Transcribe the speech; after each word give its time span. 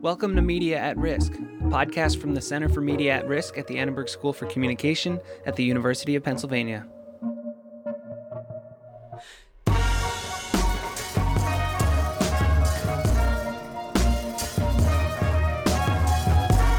Welcome 0.00 0.36
to 0.36 0.42
Media 0.42 0.78
at 0.78 0.96
Risk, 0.96 1.32
a 1.32 1.64
podcast 1.64 2.20
from 2.20 2.32
the 2.32 2.40
Center 2.40 2.68
for 2.68 2.80
Media 2.80 3.14
at 3.14 3.26
Risk 3.26 3.58
at 3.58 3.66
the 3.66 3.78
Annenberg 3.78 4.08
School 4.08 4.32
for 4.32 4.46
Communication 4.46 5.18
at 5.44 5.56
the 5.56 5.64
University 5.64 6.14
of 6.14 6.22
Pennsylvania. 6.22 6.86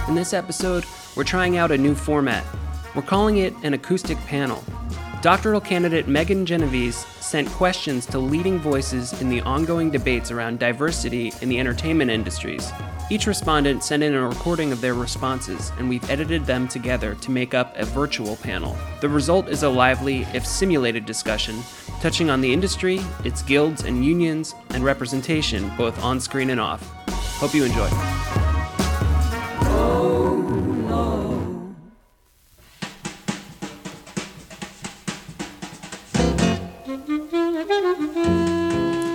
In 0.08 0.16
this 0.16 0.34
episode, 0.34 0.86
we're 1.18 1.26
trying 1.26 1.58
out 1.58 1.72
a 1.72 1.78
new 1.78 1.96
format. 1.96 2.46
We're 2.96 3.02
calling 3.02 3.40
it 3.40 3.54
an 3.64 3.74
acoustic 3.74 4.18
panel. 4.20 4.64
Doctoral 5.22 5.60
candidate 5.60 6.08
Megan 6.08 6.46
Genovese 6.46 7.06
sent 7.20 7.50
questions 7.50 8.06
to 8.06 8.18
leading 8.18 8.60
voices 8.60 9.20
in 9.22 9.28
the 9.28 9.42
ongoing 9.42 9.92
debates 9.92 10.32
around 10.32 10.60
diversity 10.60 11.34
in 11.42 11.50
the 11.50 11.60
entertainment 11.60 12.10
industries. 12.10 12.72
Each 13.12 13.26
respondent 13.26 13.84
sent 13.84 14.04
in 14.04 14.14
a 14.14 14.28
recording 14.28 14.72
of 14.72 14.82
their 14.82 14.94
responses, 14.94 15.72
and 15.80 15.90
we've 15.90 16.08
edited 16.12 16.46
them 16.46 16.68
together 16.68 17.16
to 17.16 17.32
make 17.32 17.56
up 17.56 17.76
a 17.76 17.84
virtual 17.84 18.36
panel. 18.36 18.78
The 19.02 19.10
result 19.10 19.50
is 19.50 19.64
a 19.64 19.70
lively, 19.70 20.28
if 20.36 20.46
simulated, 20.46 21.08
discussion 21.08 21.64
touching 22.02 22.30
on 22.30 22.40
the 22.40 22.54
industry, 22.54 23.02
its 23.26 23.42
guilds 23.42 23.84
and 23.84 24.06
unions, 24.06 24.54
and 24.70 24.84
representation, 24.84 25.72
both 25.76 26.02
on 26.04 26.20
screen 26.20 26.52
and 26.52 26.62
off. 26.62 26.88
Hope 27.40 27.56
you 27.56 27.66
enjoy. 27.66 27.88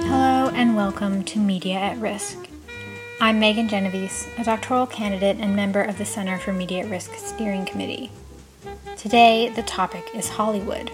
Hello 0.02 0.50
and 0.52 0.74
welcome 0.76 1.22
to 1.24 1.38
Media 1.38 1.76
at 1.76 1.96
Risk. 1.98 2.48
I'm 3.24 3.40
Megan 3.40 3.68
Genovese, 3.68 4.28
a 4.36 4.44
doctoral 4.44 4.86
candidate 4.86 5.38
and 5.38 5.56
member 5.56 5.80
of 5.80 5.96
the 5.96 6.04
Center 6.04 6.38
for 6.38 6.52
Media 6.52 6.84
at 6.84 6.90
Risk 6.90 7.14
Steering 7.14 7.64
Committee. 7.64 8.10
Today, 8.98 9.48
the 9.48 9.62
topic 9.62 10.10
is 10.12 10.28
Hollywood. 10.28 10.90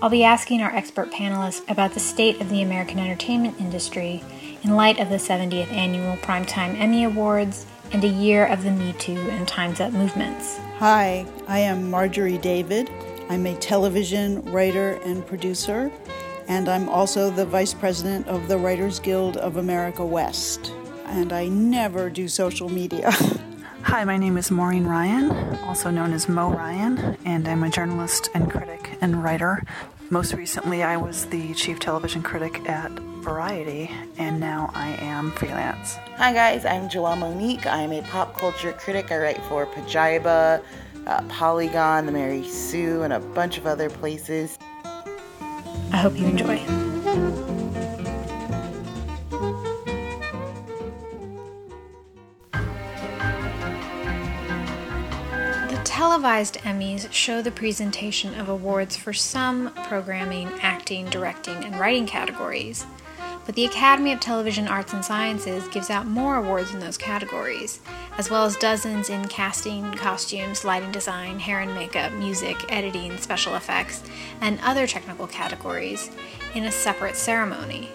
I'll 0.00 0.08
be 0.08 0.22
asking 0.22 0.60
our 0.60 0.72
expert 0.72 1.10
panelists 1.10 1.68
about 1.68 1.94
the 1.94 1.98
state 1.98 2.40
of 2.40 2.48
the 2.48 2.62
American 2.62 3.00
entertainment 3.00 3.58
industry 3.58 4.22
in 4.62 4.76
light 4.76 5.00
of 5.00 5.08
the 5.08 5.16
70th 5.16 5.72
annual 5.72 6.16
Primetime 6.18 6.78
Emmy 6.78 7.02
Awards 7.02 7.66
and 7.90 8.04
a 8.04 8.08
year 8.08 8.46
of 8.46 8.62
the 8.62 8.70
Me 8.70 8.92
Too 9.00 9.18
and 9.30 9.48
Time's 9.48 9.80
Up 9.80 9.92
movements. 9.92 10.60
Hi, 10.78 11.26
I 11.48 11.58
am 11.58 11.90
Marjorie 11.90 12.38
David. 12.38 12.88
I'm 13.28 13.46
a 13.46 13.56
television 13.56 14.44
writer 14.52 14.92
and 15.04 15.26
producer, 15.26 15.90
and 16.46 16.68
I'm 16.68 16.88
also 16.88 17.30
the 17.30 17.46
vice 17.46 17.74
president 17.74 18.28
of 18.28 18.46
the 18.46 18.58
Writers 18.58 19.00
Guild 19.00 19.38
of 19.38 19.56
America 19.56 20.06
West. 20.06 20.72
And 21.12 21.30
I 21.30 21.48
never 21.48 22.08
do 22.08 22.26
social 22.26 22.70
media. 22.70 23.10
Hi, 23.82 24.02
my 24.02 24.16
name 24.16 24.38
is 24.38 24.50
Maureen 24.50 24.86
Ryan, 24.86 25.30
also 25.58 25.90
known 25.90 26.14
as 26.14 26.26
Mo 26.26 26.50
Ryan, 26.50 27.18
and 27.26 27.46
I'm 27.46 27.62
a 27.64 27.68
journalist 27.68 28.30
and 28.32 28.50
critic 28.50 28.96
and 29.02 29.22
writer. 29.22 29.62
Most 30.08 30.32
recently, 30.32 30.82
I 30.82 30.96
was 30.96 31.26
the 31.26 31.52
chief 31.52 31.78
television 31.78 32.22
critic 32.22 32.66
at 32.66 32.90
Variety, 32.92 33.90
and 34.16 34.40
now 34.40 34.70
I 34.72 34.92
am 35.02 35.32
freelance. 35.32 35.96
Hi 36.16 36.32
guys, 36.32 36.64
I'm 36.64 36.88
Joelle 36.88 37.18
Monique. 37.18 37.66
I'm 37.66 37.92
a 37.92 38.00
pop 38.00 38.38
culture 38.38 38.72
critic. 38.72 39.12
I 39.12 39.18
write 39.18 39.42
for 39.44 39.66
Pajiba, 39.66 40.62
uh, 41.06 41.22
Polygon, 41.28 42.06
The 42.06 42.12
Mary 42.12 42.48
Sue, 42.48 43.02
and 43.02 43.12
a 43.12 43.20
bunch 43.20 43.58
of 43.58 43.66
other 43.66 43.90
places. 43.90 44.58
I 45.92 45.98
hope 45.98 46.18
you 46.18 46.26
enjoy. 46.26 46.81
Televised 56.02 56.56
Emmys 56.64 57.06
show 57.12 57.40
the 57.40 57.50
presentation 57.52 58.34
of 58.34 58.48
awards 58.48 58.96
for 58.96 59.12
some 59.12 59.72
programming, 59.84 60.48
acting, 60.60 61.08
directing, 61.10 61.62
and 61.62 61.78
writing 61.78 62.06
categories. 62.06 62.84
But 63.46 63.54
the 63.54 63.66
Academy 63.66 64.12
of 64.12 64.18
Television 64.18 64.66
Arts 64.66 64.92
and 64.92 65.04
Sciences 65.04 65.68
gives 65.68 65.90
out 65.90 66.08
more 66.08 66.34
awards 66.34 66.74
in 66.74 66.80
those 66.80 66.98
categories, 66.98 67.78
as 68.18 68.30
well 68.30 68.44
as 68.44 68.56
dozens 68.56 69.10
in 69.10 69.28
casting, 69.28 69.92
costumes, 69.92 70.64
lighting 70.64 70.90
design, 70.90 71.38
hair 71.38 71.60
and 71.60 71.72
makeup, 71.72 72.10
music, 72.14 72.56
editing, 72.68 73.16
special 73.16 73.54
effects, 73.54 74.02
and 74.40 74.58
other 74.64 74.88
technical 74.88 75.28
categories 75.28 76.10
in 76.56 76.64
a 76.64 76.72
separate 76.72 77.14
ceremony. 77.14 77.88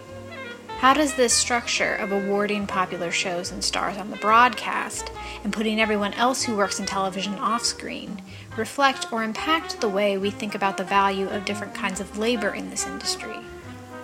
How 0.78 0.94
does 0.94 1.16
this 1.16 1.34
structure 1.34 1.96
of 1.96 2.12
awarding 2.12 2.68
popular 2.68 3.10
shows 3.10 3.52
and 3.52 3.64
stars 3.64 3.98
on 3.98 4.12
the 4.12 4.18
broadcast 4.18 5.12
and 5.44 5.52
putting 5.52 5.82
everyone 5.82 6.14
else 6.14 6.44
who 6.44 6.56
works 6.56 6.80
in 6.80 6.86
television 6.86 7.34
off 7.40 7.66
screen 7.66 8.22
reflect 8.56 9.12
or 9.12 9.24
impact 9.24 9.82
the 9.82 9.90
way 9.90 10.20
we 10.20 10.30
think 10.30 10.54
about 10.54 10.78
the 10.78 10.84
value 10.84 11.28
of 11.30 11.46
different 11.46 11.74
kinds 11.74 12.00
of 12.00 12.20
labor 12.20 12.54
in 12.54 12.70
this 12.70 12.86
industry? 12.86 13.38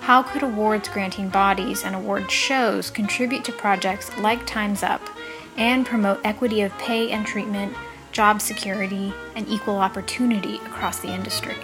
How 0.02 0.24
could 0.24 0.42
awards 0.42 0.90
granting 0.90 1.30
bodies 1.30 1.84
and 1.84 1.94
award 1.94 2.32
shows 2.32 2.90
contribute 2.90 3.46
to 3.46 3.52
projects 3.52 4.10
like 4.18 4.46
Time's 4.48 4.82
Up 4.82 5.08
and 5.56 5.86
promote 5.86 6.22
equity 6.24 6.62
of 6.62 6.76
pay 6.80 7.12
and 7.12 7.24
treatment, 7.24 7.76
job 8.12 8.42
security, 8.42 9.14
and 9.36 9.48
equal 9.48 9.78
opportunity 9.78 10.56
across 10.66 11.00
the 11.00 11.14
industry? 11.14 11.56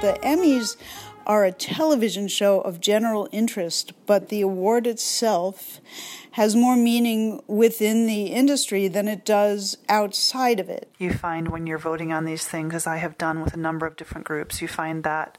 The 0.00 0.18
Emmys 0.22 0.76
are 1.26 1.46
a 1.46 1.52
television 1.52 2.28
show 2.28 2.60
of 2.60 2.80
general 2.80 3.28
interest, 3.32 3.92
but 4.04 4.28
the 4.28 4.42
award 4.42 4.86
itself 4.86 5.80
has 6.32 6.54
more 6.54 6.76
meaning 6.76 7.42
within 7.46 8.06
the 8.06 8.26
industry 8.26 8.88
than 8.88 9.08
it 9.08 9.24
does 9.24 9.78
outside 9.88 10.60
of 10.60 10.68
it. 10.68 10.92
You 10.98 11.14
find 11.14 11.48
when 11.48 11.66
you're 11.66 11.78
voting 11.78 12.12
on 12.12 12.26
these 12.26 12.46
things, 12.46 12.74
as 12.74 12.86
I 12.86 12.98
have 12.98 13.16
done 13.16 13.40
with 13.40 13.54
a 13.54 13.58
number 13.58 13.86
of 13.86 13.96
different 13.96 14.26
groups, 14.26 14.60
you 14.60 14.68
find 14.68 15.02
that 15.04 15.38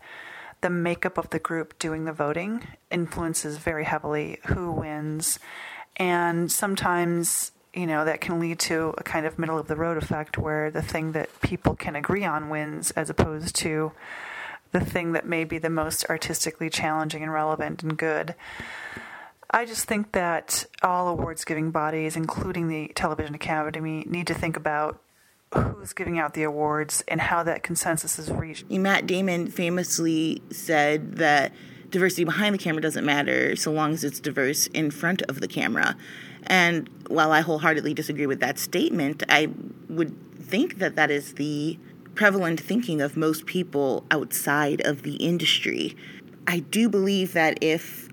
the 0.62 0.72
makeup 0.72 1.20
of 1.20 1.30
the 1.30 1.40
group 1.40 1.78
doing 1.78 2.06
the 2.06 2.12
voting 2.12 2.68
influences 2.90 3.58
very 3.58 3.84
heavily 3.84 4.40
who 4.48 4.72
wins. 4.72 5.38
And 5.98 6.52
sometimes 6.52 7.52
you 7.76 7.86
know 7.86 8.06
that 8.06 8.22
can 8.22 8.40
lead 8.40 8.58
to 8.58 8.96
a 8.98 9.04
kind 9.04 9.28
of 9.28 9.38
middle 9.38 9.60
of 9.60 9.68
the 9.68 9.76
road 9.76 9.98
effect 9.98 10.36
where 10.36 10.72
the 10.72 10.82
thing 10.82 11.12
that 11.12 11.30
people 11.42 11.76
can 11.76 11.96
agree 11.96 12.26
on 12.26 12.50
wins 12.50 12.90
as 12.92 13.12
opposed 13.12 13.56
to 13.58 13.92
the 14.78 14.86
thing 14.86 15.14
that 15.14 15.26
may 15.26 15.44
be 15.44 15.58
the 15.58 15.70
most 15.70 16.06
artistically 16.10 16.70
challenging 16.70 17.24
and 17.24 17.32
relevant 17.32 17.84
and 17.84 17.98
good. 17.98 18.36
I 19.50 19.66
just 19.66 19.86
think 19.86 20.12
that 20.12 20.66
all 20.84 21.08
awards 21.08 21.46
giving 21.46 21.72
bodies, 21.72 22.16
including 22.16 22.68
the 22.68 22.92
Television 22.96 23.34
Academy, 23.34 24.04
need 24.08 24.28
to 24.28 24.34
think 24.34 24.58
about 24.58 25.02
who's 25.54 25.94
giving 25.94 26.20
out 26.20 26.34
the 26.34 26.44
awards 26.44 27.04
and 27.08 27.22
how 27.22 27.44
that 27.44 27.64
consensus 27.64 28.20
is 28.20 28.30
reached. 28.30 28.70
Matt 28.70 29.08
Damon 29.08 29.48
famously 29.48 30.42
said 30.52 31.16
that 31.16 31.54
diversity 31.90 32.26
behind 32.26 32.54
the 32.54 32.60
camera 32.60 32.82
doesn't 32.82 33.06
matter 33.06 33.56
so 33.56 33.72
long 33.72 33.94
as 33.94 34.04
it's 34.04 34.20
diverse 34.20 34.68
in 34.68 34.92
front 34.92 35.22
of 35.24 35.40
the 35.40 35.48
camera. 35.48 35.96
And 36.44 36.90
while 37.08 37.32
I 37.32 37.40
wholeheartedly 37.40 37.94
disagree 37.94 38.26
with 38.26 38.42
that 38.42 38.60
statement, 38.60 39.24
I 39.30 39.48
would 39.88 40.16
think 40.38 40.80
that 40.80 40.98
that 40.98 41.10
is 41.10 41.34
the 41.34 41.80
prevalent 42.18 42.60
thinking 42.60 43.00
of 43.00 43.16
most 43.16 43.46
people 43.46 44.04
outside 44.12 44.86
of 44.86 45.04
the 45.04 45.16
industry. 45.18 45.96
I 46.48 46.60
do 46.60 46.90
believe 46.90 47.34
that 47.34 47.60
if 47.62 48.10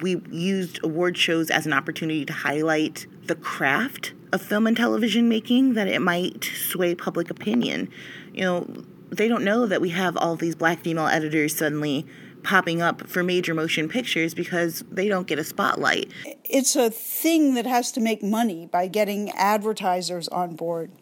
we 0.00 0.22
used 0.30 0.78
award 0.84 1.18
shows 1.18 1.50
as 1.50 1.66
an 1.66 1.72
opportunity 1.72 2.24
to 2.24 2.32
highlight 2.32 3.06
the 3.26 3.34
craft 3.34 4.12
of 4.32 4.40
film 4.40 4.66
and 4.66 4.76
television 4.76 5.28
making, 5.28 5.74
that 5.74 5.88
it 5.88 6.00
might 6.00 6.44
sway 6.44 6.94
public 6.94 7.28
opinion. 7.30 7.90
You 8.32 8.42
know, 8.42 8.84
they 9.10 9.26
don't 9.26 9.44
know 9.44 9.66
that 9.66 9.80
we 9.80 9.88
have 9.90 10.16
all 10.16 10.36
these 10.36 10.54
black 10.54 10.80
female 10.80 11.08
editors 11.08 11.56
suddenly 11.56 12.06
popping 12.42 12.80
up 12.80 13.08
for 13.08 13.22
major 13.22 13.52
motion 13.52 13.88
pictures 13.88 14.32
because 14.32 14.84
they 14.90 15.08
don't 15.08 15.26
get 15.26 15.38
a 15.38 15.44
spotlight. 15.44 16.10
It's 16.44 16.76
a 16.76 16.90
thing 16.90 17.54
that 17.54 17.66
has 17.66 17.92
to 17.92 18.00
make 18.00 18.22
money 18.22 18.66
by 18.66 18.86
getting 18.86 19.30
advertisers 19.32 20.28
on 20.28 20.54
board. 20.56 20.92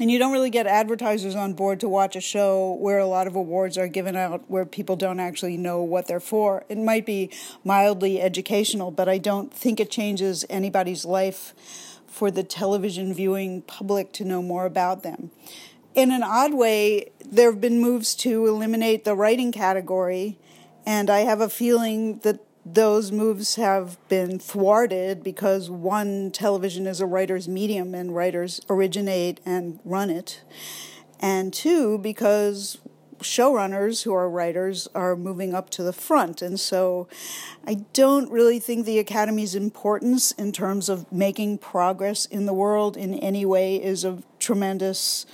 And 0.00 0.10
you 0.10 0.18
don't 0.18 0.32
really 0.32 0.48
get 0.48 0.66
advertisers 0.66 1.36
on 1.36 1.52
board 1.52 1.80
to 1.80 1.88
watch 1.88 2.16
a 2.16 2.22
show 2.22 2.72
where 2.80 2.98
a 2.98 3.06
lot 3.06 3.26
of 3.26 3.36
awards 3.36 3.76
are 3.76 3.86
given 3.86 4.16
out 4.16 4.48
where 4.48 4.64
people 4.64 4.96
don't 4.96 5.20
actually 5.20 5.58
know 5.58 5.82
what 5.82 6.06
they're 6.06 6.20
for. 6.20 6.64
It 6.70 6.78
might 6.78 7.04
be 7.04 7.30
mildly 7.64 8.18
educational, 8.18 8.90
but 8.90 9.10
I 9.10 9.18
don't 9.18 9.52
think 9.52 9.78
it 9.78 9.90
changes 9.90 10.46
anybody's 10.48 11.04
life 11.04 11.52
for 12.06 12.30
the 12.30 12.42
television 12.42 13.12
viewing 13.12 13.60
public 13.60 14.10
to 14.14 14.24
know 14.24 14.40
more 14.40 14.64
about 14.64 15.02
them. 15.02 15.32
In 15.94 16.10
an 16.10 16.22
odd 16.22 16.54
way, 16.54 17.10
there 17.22 17.50
have 17.50 17.60
been 17.60 17.78
moves 17.78 18.14
to 18.16 18.46
eliminate 18.46 19.04
the 19.04 19.14
writing 19.14 19.52
category, 19.52 20.38
and 20.86 21.10
I 21.10 21.20
have 21.20 21.42
a 21.42 21.50
feeling 21.50 22.20
that 22.20 22.40
those 22.74 23.10
moves 23.10 23.56
have 23.56 23.96
been 24.08 24.38
thwarted 24.38 25.22
because 25.22 25.70
one, 25.70 26.30
television 26.30 26.86
is 26.86 27.00
a 27.00 27.06
writer's 27.06 27.48
medium 27.48 27.94
and 27.94 28.14
writers 28.14 28.60
originate 28.68 29.40
and 29.44 29.80
run 29.84 30.10
it. 30.10 30.42
And 31.20 31.52
two, 31.52 31.98
because 31.98 32.78
showrunners 33.18 34.02
who 34.04 34.14
are 34.14 34.28
writers 34.28 34.88
are 34.94 35.14
moving 35.14 35.54
up 35.54 35.70
to 35.70 35.82
the 35.82 35.92
front. 35.92 36.42
And 36.42 36.58
so 36.58 37.08
I 37.66 37.84
don't 37.92 38.30
really 38.30 38.58
think 38.58 38.86
the 38.86 38.98
Academy's 38.98 39.54
importance 39.54 40.32
in 40.32 40.52
terms 40.52 40.88
of 40.88 41.10
making 41.12 41.58
progress 41.58 42.24
in 42.24 42.46
the 42.46 42.54
world 42.54 42.96
in 42.96 43.14
any 43.14 43.44
way 43.44 43.76
is 43.76 44.04
of 44.04 44.24
tremendous 44.38 45.26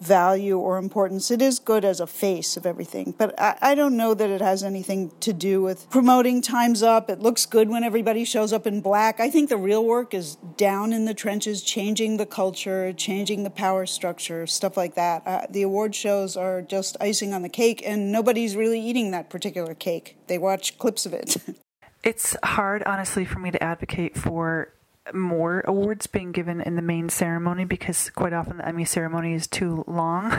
value 0.00 0.58
or 0.58 0.78
importance. 0.78 1.30
It 1.30 1.42
is 1.42 1.58
good 1.58 1.84
as 1.84 2.00
a 2.00 2.06
face 2.06 2.56
of 2.56 2.64
everything, 2.64 3.14
but 3.16 3.38
I, 3.38 3.56
I, 3.60 3.74
don't 3.74 3.96
know 3.96 4.14
that 4.14 4.30
it 4.30 4.40
has 4.40 4.62
anything 4.62 5.12
to 5.20 5.32
do 5.32 5.60
with 5.60 5.88
promoting 5.90 6.40
Time's 6.40 6.82
Up. 6.82 7.10
It 7.10 7.20
looks 7.20 7.44
good 7.44 7.68
when 7.68 7.84
everybody 7.84 8.24
shows 8.24 8.52
up 8.52 8.66
in 8.66 8.80
black. 8.80 9.20
I 9.20 9.28
think 9.30 9.50
the 9.50 9.58
real 9.58 9.84
work 9.84 10.14
is 10.14 10.36
down 10.56 10.92
in 10.92 11.04
the 11.04 11.14
trenches, 11.14 11.62
changing 11.62 12.16
the 12.16 12.26
culture, 12.26 12.92
changing 12.94 13.42
the 13.42 13.50
power 13.50 13.84
structure, 13.84 14.46
stuff 14.46 14.76
like 14.76 14.94
that. 14.94 15.22
Uh, 15.26 15.46
the 15.50 15.62
award 15.62 15.94
shows 15.94 16.36
are 16.36 16.62
just 16.62 16.96
icing 17.00 17.34
on 17.34 17.42
the 17.42 17.48
cake, 17.48 17.82
and 17.84 18.10
nobody's 18.10 18.56
really 18.56 18.80
eating 18.80 19.10
that 19.10 19.28
particular 19.28 19.74
cake. 19.74 20.16
They 20.28 20.38
watch 20.38 20.78
clips 20.78 21.04
of 21.04 21.12
it. 21.12 21.36
it's 22.02 22.36
hard, 22.42 22.82
honestly, 22.84 23.26
for 23.26 23.38
me 23.38 23.50
to 23.50 23.62
advocate 23.62 24.16
for 24.16 24.72
more 25.14 25.62
awards 25.66 26.06
being 26.06 26.32
given 26.32 26.60
in 26.60 26.76
the 26.76 26.82
main 26.82 27.08
ceremony 27.08 27.64
because 27.64 28.10
quite 28.10 28.32
often 28.32 28.58
the 28.58 28.66
Emmy 28.66 28.84
ceremony 28.84 29.34
is 29.34 29.46
too 29.46 29.84
long. 29.86 30.32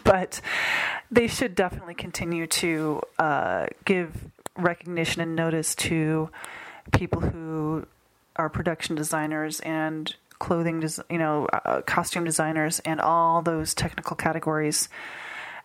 but 0.04 0.40
they 1.10 1.26
should 1.26 1.54
definitely 1.54 1.94
continue 1.94 2.46
to 2.46 3.02
uh, 3.18 3.66
give 3.84 4.12
recognition 4.56 5.20
and 5.20 5.34
notice 5.34 5.74
to 5.74 6.30
people 6.92 7.20
who 7.20 7.86
are 8.36 8.48
production 8.48 8.94
designers 8.94 9.60
and 9.60 10.14
clothing, 10.38 10.80
des- 10.80 11.02
you 11.08 11.18
know, 11.18 11.46
uh, 11.46 11.80
costume 11.82 12.24
designers, 12.24 12.80
and 12.80 13.00
all 13.00 13.42
those 13.42 13.74
technical 13.74 14.16
categories 14.16 14.88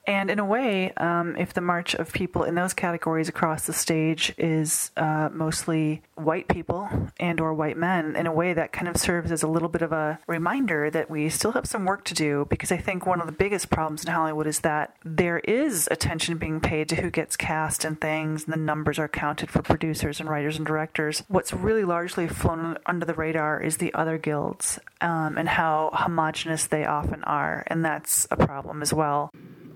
and 0.06 0.32
in 0.32 0.40
a 0.40 0.46
way, 0.46 0.92
um, 0.94 1.36
if 1.36 1.54
the 1.54 1.62
march 1.62 1.94
of 1.96 2.12
people 2.12 2.44
in 2.44 2.56
those 2.56 2.74
categories 2.74 3.30
across 3.30 3.66
the 3.66 3.74
stage 3.74 4.34
is 4.38 4.92
uh, 4.98 5.30
mostly 5.32 6.02
white 6.16 6.48
people 6.48 6.90
and 7.20 7.40
or 7.40 7.54
white 7.54 7.78
men, 7.78 8.16
in 8.16 8.28
a 8.28 8.32
way 8.32 8.54
that 8.54 8.72
kind 8.72 8.88
of 8.88 8.98
serves 8.98 9.32
as 9.32 9.44
a 9.44 9.48
little 9.48 9.70
bit 9.70 9.82
of 9.82 9.92
a 9.92 10.20
reminder 10.28 10.90
that 10.90 11.10
we 11.10 11.30
still 11.30 11.52
have 11.52 11.66
some 11.66 11.86
work 11.86 12.04
to 12.06 12.14
do. 12.14 12.48
Because 12.50 12.72
I 12.72 12.78
think 12.78 13.06
one 13.06 13.20
of 13.20 13.28
the 13.28 13.32
biggest 13.34 13.70
problems 13.70 14.04
in 14.04 14.12
Hollywood 14.12 14.48
is 14.48 14.62
that 14.62 14.96
there 15.04 15.40
is 15.40 15.88
attention 15.92 16.38
being 16.38 16.60
paid 16.60 16.90
to 16.90 16.96
who 16.96 17.10
gets 17.10 17.38
cast 17.38 17.86
and 17.86 18.00
things, 18.00 18.46
and 18.46 18.54
the 18.54 18.58
numbers 18.58 19.00
are 19.00 19.08
counted 19.08 19.52
for 19.52 19.62
producers 19.62 20.20
and 20.20 20.30
writers 20.30 20.58
and 20.58 20.66
directors. 20.66 21.24
What's 21.28 21.54
really 21.54 21.84
largely 21.84 22.28
flown 22.28 22.78
under 22.86 23.06
the 23.06 23.14
radar 23.14 23.62
is 23.62 23.78
the 23.78 23.94
other 23.94 24.18
guilds 24.18 24.80
um, 25.02 25.38
and 25.38 25.48
how 25.48 25.92
homogenous 25.94 26.68
they 26.68 26.86
often 26.86 27.24
are, 27.26 27.64
and 27.68 27.84
that's 27.86 28.28
a 28.32 28.38
problem 28.38 28.82
as 28.82 28.94
well. 28.94 29.32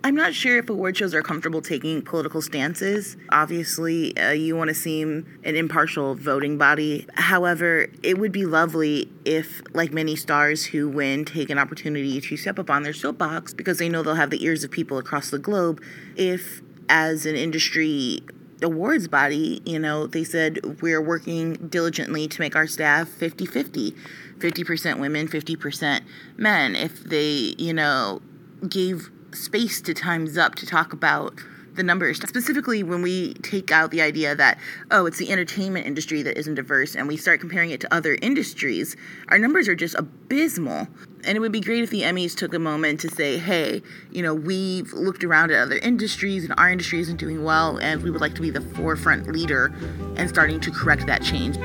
I'm 0.06 0.16
not 0.16 0.34
sure 0.34 0.58
if 0.58 0.70
award 0.70 0.98
shows 0.98 1.14
are 1.14 1.22
comfortable 1.22 1.62
taking 1.62 2.02
political 2.02 2.42
stances. 2.42 3.16
Obviously, 3.30 4.16
uh, 4.18 4.32
you 4.32 4.54
want 4.54 4.68
to 4.68 4.74
seem 4.74 5.40
an 5.46 5.56
impartial 5.56 6.14
voting 6.14 6.58
body. 6.58 7.08
However, 7.14 7.88
it 8.04 8.18
would 8.18 8.34
be 8.34 8.46
lovely 8.46 9.10
if, 9.24 9.62
like 9.74 9.94
many 9.94 10.18
stars 10.18 10.66
who 10.66 10.90
win, 10.90 11.24
take 11.24 11.50
an 11.50 11.58
opportunity 11.58 12.20
to 12.20 12.36
step 12.36 12.60
up 12.60 12.70
on 12.70 12.84
their 12.84 12.92
soapbox 12.92 13.54
because 13.54 13.78
they 13.78 13.88
know 13.88 14.04
they'll 14.04 14.16
have 14.16 14.30
the 14.30 14.44
ears 14.44 14.66
of 14.66 14.72
people 14.72 14.98
across 14.98 15.30
the 15.30 15.40
globe. 15.40 15.82
If, 16.18 16.62
as 16.90 17.26
an 17.26 17.38
industry 17.38 18.24
awards 18.62 19.08
body, 19.08 19.62
you 19.66 19.80
know, 19.80 20.06
they 20.06 20.26
said 20.26 20.82
we're 20.82 21.02
working 21.02 21.54
diligently 21.70 22.28
to 22.28 22.42
make 22.42 22.58
our 22.58 22.68
staff 22.68 23.08
50 23.08 23.46
50, 23.46 23.96
50% 24.38 25.00
women, 25.00 25.30
50% 25.30 26.02
men. 26.36 26.76
If 26.76 27.06
they, 27.06 27.56
you 27.58 27.74
know, 27.74 28.22
gave 28.68 29.10
space 29.34 29.82
to 29.82 29.94
Time's 29.94 30.38
Up 30.38 30.56
to 30.56 30.66
talk 30.66 30.94
about 30.94 31.40
the 31.76 31.84
numbers. 31.84 32.20
Specifically, 32.20 32.84
when 32.84 33.02
we 33.02 33.34
take 33.36 33.72
out 33.72 33.92
the 33.92 34.02
idea 34.02 34.36
that, 34.36 34.60
oh, 34.92 35.06
it's 35.06 35.18
the 35.18 35.32
entertainment 35.32 35.86
industry 35.86 36.22
that 36.22 36.38
isn't 36.38 36.56
diverse, 36.56 36.96
and 36.96 37.08
we 37.08 37.18
start 37.18 37.40
comparing 37.40 37.72
it 37.72 37.82
to 37.82 37.94
other 37.94 38.18
industries, 38.22 38.96
our 39.30 39.38
numbers 39.40 39.68
are 39.68 39.76
just 39.76 39.96
abysmal. 39.96 40.88
And 41.26 41.36
it 41.38 41.40
would 41.40 41.52
be 41.52 41.62
great 41.62 41.84
if 41.84 41.90
the 41.90 42.02
Emmys 42.02 42.36
took 42.36 42.54
a 42.54 42.60
moment 42.60 43.00
to 43.00 43.10
say, 43.10 43.38
hey, 43.38 43.82
you 44.12 44.22
know, 44.22 44.34
we've 44.34 44.92
looked 44.94 45.24
around 45.24 45.52
at 45.52 45.62
other 45.62 45.78
industries, 45.78 46.44
and 46.44 46.54
our 46.58 46.70
industry 46.70 47.00
isn't 47.00 47.18
doing 47.18 47.44
well, 47.44 47.78
and 47.78 48.04
we 48.04 48.12
would 48.12 48.22
like 48.22 48.36
to 48.36 48.42
be 48.42 48.50
the 48.50 48.62
forefront 48.62 49.28
leader 49.28 49.74
and 50.16 50.30
starting 50.30 50.60
to 50.60 50.72
correct 50.72 51.08
that 51.08 51.24
change. 51.24 51.58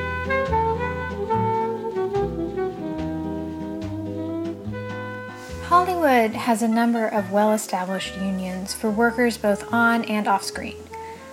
Hollywood 5.68 6.30
has 6.30 6.62
a 6.62 6.66
number 6.66 7.06
of 7.06 7.30
well 7.30 7.52
established 7.52 8.16
unions 8.16 8.72
for 8.72 8.90
workers 8.90 9.36
both 9.36 9.70
on 9.70 10.02
and 10.06 10.26
off 10.26 10.42
screen. 10.42 10.78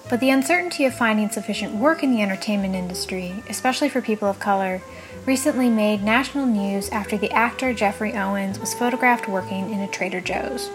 But 0.09 0.19
the 0.19 0.29
uncertainty 0.29 0.83
of 0.83 0.93
finding 0.93 1.29
sufficient 1.29 1.75
work 1.75 2.03
in 2.03 2.11
the 2.11 2.21
entertainment 2.21 2.75
industry, 2.75 3.33
especially 3.47 3.87
for 3.87 4.01
people 4.01 4.27
of 4.27 4.41
color, 4.41 4.81
recently 5.25 5.69
made 5.69 6.03
national 6.03 6.47
news 6.47 6.89
after 6.89 7.17
the 7.17 7.31
actor 7.31 7.73
Geoffrey 7.73 8.11
Owens 8.11 8.59
was 8.59 8.73
photographed 8.73 9.29
working 9.29 9.71
in 9.71 9.79
a 9.79 9.87
Trader 9.87 10.19
Joe's. 10.19 10.69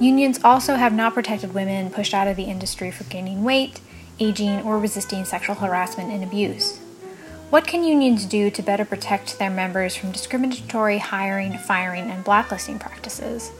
Unions 0.00 0.40
also 0.42 0.76
have 0.76 0.94
not 0.94 1.12
protected 1.12 1.52
women 1.52 1.90
pushed 1.90 2.14
out 2.14 2.28
of 2.28 2.36
the 2.36 2.44
industry 2.44 2.90
for 2.90 3.04
gaining 3.04 3.44
weight, 3.44 3.78
aging, 4.20 4.62
or 4.62 4.78
resisting 4.78 5.26
sexual 5.26 5.56
harassment 5.56 6.10
and 6.10 6.24
abuse. 6.24 6.80
What 7.48 7.64
can 7.64 7.84
unions 7.84 8.24
do 8.24 8.50
to 8.50 8.62
better 8.62 8.84
protect 8.84 9.38
their 9.38 9.50
members 9.50 9.94
from 9.94 10.10
discriminatory 10.10 10.98
hiring, 10.98 11.56
firing, 11.58 12.10
and 12.10 12.24
blacklisting 12.24 12.80
practices? 12.80 13.50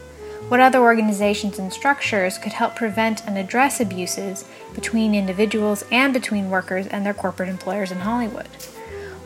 What 0.49 0.59
other 0.59 0.81
organizations 0.81 1.57
and 1.57 1.71
structures 1.71 2.37
could 2.37 2.51
help 2.51 2.75
prevent 2.75 3.25
and 3.25 3.37
address 3.37 3.79
abuses 3.79 4.43
between 4.75 5.15
individuals 5.15 5.85
and 5.89 6.11
between 6.11 6.49
workers 6.49 6.85
and 6.87 7.05
their 7.05 7.13
corporate 7.13 7.47
employers 7.47 7.89
in 7.89 7.99
Hollywood? 7.99 8.47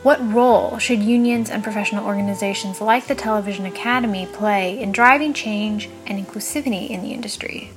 What 0.04 0.32
role 0.32 0.78
should 0.78 1.02
unions 1.02 1.50
and 1.50 1.64
professional 1.64 2.06
organizations 2.06 2.80
like 2.80 3.08
the 3.08 3.16
Television 3.16 3.66
Academy 3.66 4.26
play 4.26 4.80
in 4.80 4.92
driving 4.92 5.34
change 5.34 5.88
and 6.06 6.24
inclusivity 6.24 6.88
in 6.88 7.02
the 7.02 7.10
industry? 7.10 7.72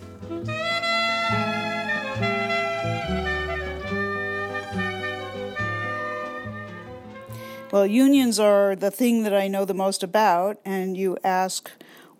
Well, 7.75 7.85
unions 7.85 8.39
are 8.39 8.73
the 8.73 8.89
thing 8.89 9.23
that 9.23 9.33
I 9.33 9.49
know 9.49 9.65
the 9.65 9.73
most 9.73 10.01
about, 10.01 10.61
and 10.63 10.95
you 10.95 11.17
ask 11.25 11.69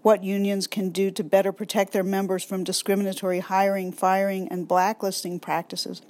what 0.01 0.21
unions 0.21 0.67
can 0.67 0.89
do 0.89 1.09
to 1.11 1.23
better 1.23 1.53
protect 1.53 1.93
their 1.93 2.03
members 2.03 2.43
from 2.43 2.65
discriminatory 2.65 3.39
hiring, 3.39 3.93
firing, 3.93 4.49
and 4.49 4.67
blacklisting 4.67 5.39
practices. 5.39 6.01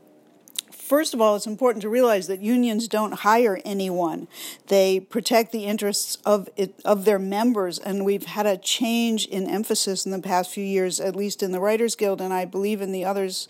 First 0.72 1.13
of 1.13 1.22
all, 1.22 1.36
it's 1.36 1.46
important 1.46 1.84
to 1.84 1.89
realize 1.89 2.25
that 2.25 2.41
unions 2.41 2.88
don't 2.88 3.19
hire 3.19 3.62
anyone. 3.63 4.27
They 4.65 5.00
protect 5.00 5.51
the 5.51 5.65
interests 5.65 6.17
of 6.25 6.50
it, 6.58 6.81
of 6.84 7.05
their 7.05 7.19
members, 7.19 7.77
and 7.77 8.03
we've 8.03 8.25
had 8.25 8.48
a 8.48 8.58
change 8.58 9.27
in 9.27 9.48
emphasis 9.48 10.08
in 10.08 10.12
the 10.12 10.17
past 10.17 10.50
few 10.50 10.65
years, 10.65 11.00
at 11.00 11.15
least 11.15 11.43
in 11.43 11.51
the 11.51 11.60
Writers 11.60 11.96
Guild, 11.96 12.19
and 12.19 12.34
I 12.34 12.46
believe 12.46 12.81
in 12.81 12.91
the 12.91 13.05
others, 13.05 13.48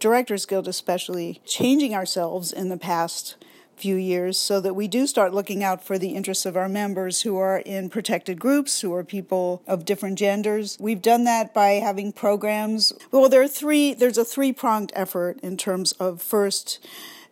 Directors 0.00 0.44
Guild 0.44 0.66
especially, 0.66 1.40
changing 1.44 1.94
ourselves 1.94 2.52
in 2.52 2.68
the 2.68 2.76
past 2.76 3.36
few 3.76 3.96
years 3.96 4.38
so 4.38 4.60
that 4.60 4.74
we 4.74 4.88
do 4.88 5.06
start 5.06 5.34
looking 5.34 5.62
out 5.62 5.82
for 5.82 5.98
the 5.98 6.14
interests 6.14 6.46
of 6.46 6.56
our 6.56 6.68
members 6.68 7.22
who 7.22 7.36
are 7.36 7.58
in 7.58 7.88
protected 7.88 8.40
groups, 8.40 8.80
who 8.80 8.92
are 8.94 9.04
people 9.04 9.62
of 9.66 9.84
different 9.84 10.18
genders. 10.18 10.76
We've 10.80 11.02
done 11.02 11.24
that 11.24 11.52
by 11.52 11.72
having 11.72 12.12
programs. 12.12 12.92
Well, 13.10 13.28
there 13.28 13.42
are 13.42 13.48
three, 13.48 13.94
there's 13.94 14.18
a 14.18 14.24
three 14.24 14.52
pronged 14.52 14.92
effort 14.94 15.38
in 15.42 15.56
terms 15.56 15.92
of 15.92 16.22
first, 16.22 16.84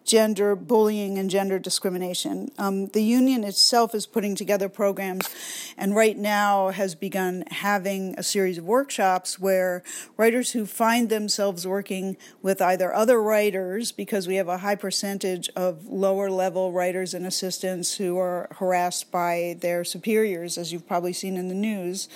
gender 0.04 0.54
bullying 0.54 1.18
and 1.18 1.30
gender 1.30 1.58
discrimination. 1.58 2.50
Um, 2.58 2.88
the 2.88 3.02
union 3.02 3.42
itself 3.42 3.94
is 3.94 4.06
putting 4.06 4.34
together 4.34 4.68
programs 4.68 5.28
and 5.76 5.94
right 5.94 6.16
now 6.16 6.68
has 6.68 6.94
begun 6.94 7.44
having 7.50 8.14
a 8.18 8.22
series 8.22 8.58
of 8.58 8.64
workshops 8.64 9.38
where 9.38 9.82
writers 10.16 10.52
who 10.52 10.66
find 10.66 11.08
themselves 11.08 11.66
working 11.66 12.16
with 12.42 12.60
either 12.60 12.94
other 12.94 13.22
writers, 13.22 13.92
because 13.92 14.28
we 14.28 14.36
have 14.36 14.48
a 14.48 14.58
high 14.58 14.74
percentage 14.74 15.48
of 15.56 15.86
lower 15.86 16.30
level 16.30 16.72
writers 16.72 17.14
and 17.14 17.26
assistants 17.26 17.96
who 17.96 18.18
are 18.18 18.48
harassed 18.58 19.10
by 19.10 19.56
their 19.60 19.84
superiors, 19.84 20.58
as 20.58 20.72
you've 20.72 20.86
probably 20.86 21.12
seen 21.12 21.36
in 21.36 21.48
the 21.48 21.54
news. 21.54 22.08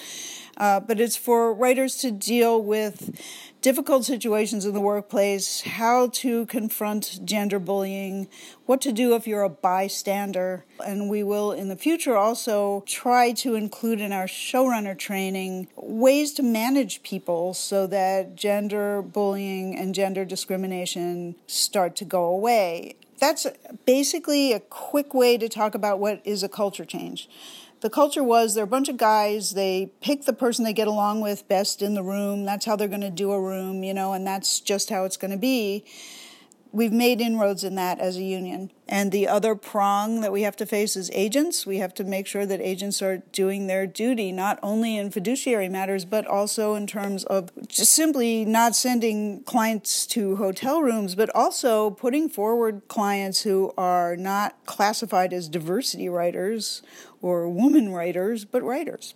Uh, 0.59 0.81
but 0.81 1.01
it's 1.01 1.17
for 1.17 1.55
writers 1.55 1.97
to 1.97 2.11
deal 2.11 2.61
with 2.61 3.17
difficult 3.69 4.03
situations 4.03 4.65
in 4.65 4.73
the 4.73 4.81
workplace, 4.81 5.61
how 5.61 6.07
to 6.07 6.47
confront 6.47 7.21
gender 7.27 7.59
bullying, 7.59 8.27
what 8.65 8.81
to 8.81 8.91
do 8.91 9.15
if 9.15 9.27
you're 9.27 9.43
a 9.43 9.51
bystander. 9.51 10.65
And 10.83 11.11
we 11.11 11.23
will 11.23 11.53
in 11.53 11.69
the 11.69 11.77
future 11.77 12.17
also 12.17 12.83
try 12.87 13.33
to 13.33 13.57
include 13.57 14.01
in 14.01 14.11
our 14.11 14.25
showrunner 14.25 14.99
training 14.99 15.69
ways 15.77 16.33
to 16.35 16.43
manage 16.43 17.03
people 17.03 17.53
so 17.53 17.87
that 17.89 18.37
gender 18.37 19.03
bullying 19.03 19.77
and 19.77 19.95
gender 19.95 20.25
discrimination 20.25 21.37
start 21.47 21.95
to 21.97 22.07
go 22.07 22.25
away. 22.25 22.97
That's 23.21 23.47
basically 23.85 24.55
a 24.55 24.61
quick 24.61 25.13
way 25.13 25.37
to 25.37 25.47
talk 25.47 25.75
about 25.75 25.99
what 25.99 26.23
is 26.25 26.43
a 26.43 26.49
culture 26.49 26.87
change 26.87 27.29
the 27.81 27.91
culture 27.91 28.23
was 28.23 28.55
they're 28.55 28.65
a 28.65 28.67
bunch 28.67 28.89
of 28.89 28.97
guys. 28.97 29.53
They 29.53 29.93
pick 30.01 30.25
the 30.25 30.33
person 30.33 30.65
they 30.65 30.73
get 30.73 30.89
along 30.89 31.21
with 31.21 31.47
best 31.49 31.83
in 31.83 31.95
the 31.95 32.03
room. 32.03 32.45
That's 32.45 32.65
how 32.65 32.77
they're 32.77 32.89
going 32.89 33.01
to 33.01 33.11
do 33.11 33.33
a 33.33 33.41
room, 33.41 33.85
you 33.85 33.95
know, 33.95 34.13
and 34.13 34.27
that's 34.27 34.61
just 34.61 34.91
how 34.91 35.05
it's 35.05 35.17
going 35.17 35.31
to 35.31 35.37
be 35.37 35.85
we've 36.73 36.93
made 36.93 37.21
inroads 37.21 37.65
in 37.65 37.75
that 37.77 37.99
as 37.99 38.17
a 38.17 38.23
union. 38.23 38.71
And 38.89 39.13
the 39.13 39.29
other 39.29 39.55
prong 39.55 40.23
that 40.23 40.33
we 40.33 40.43
have 40.43 40.57
to 40.57 40.67
face 40.67 40.97
is 40.97 41.11
agents. 41.13 41.67
We 41.67 41.77
have 41.79 41.93
to 41.95 42.05
make 42.05 42.27
sure 42.27 42.47
that 42.47 42.61
agents 42.61 43.03
are 43.03 43.19
doing 43.33 43.67
their 43.67 43.87
duty, 43.87 44.33
not 44.33 44.59
only 44.63 44.97
in 44.97 45.11
fiduciary 45.11 45.69
matters, 45.69 46.07
but 46.07 46.27
also 46.27 46.75
in 46.75 46.87
terms 46.87 47.25
of 47.25 47.51
just 47.69 47.93
simply 47.93 48.47
not 48.47 48.75
sending 48.75 49.43
clients 49.43 50.07
to 50.09 50.37
hotel 50.37 50.81
rooms, 50.81 51.15
but 51.15 51.29
also 51.35 51.91
putting 51.91 52.31
forward 52.31 52.81
clients 52.89 53.43
who 53.43 53.75
are 53.77 54.17
not 54.17 54.57
classified 54.65 55.35
as 55.35 55.49
diversity 55.49 56.09
writers 56.09 56.83
or 57.21 57.49
woman 57.49 57.93
writers, 57.93 58.45
but 58.45 58.63
writers. 58.63 59.15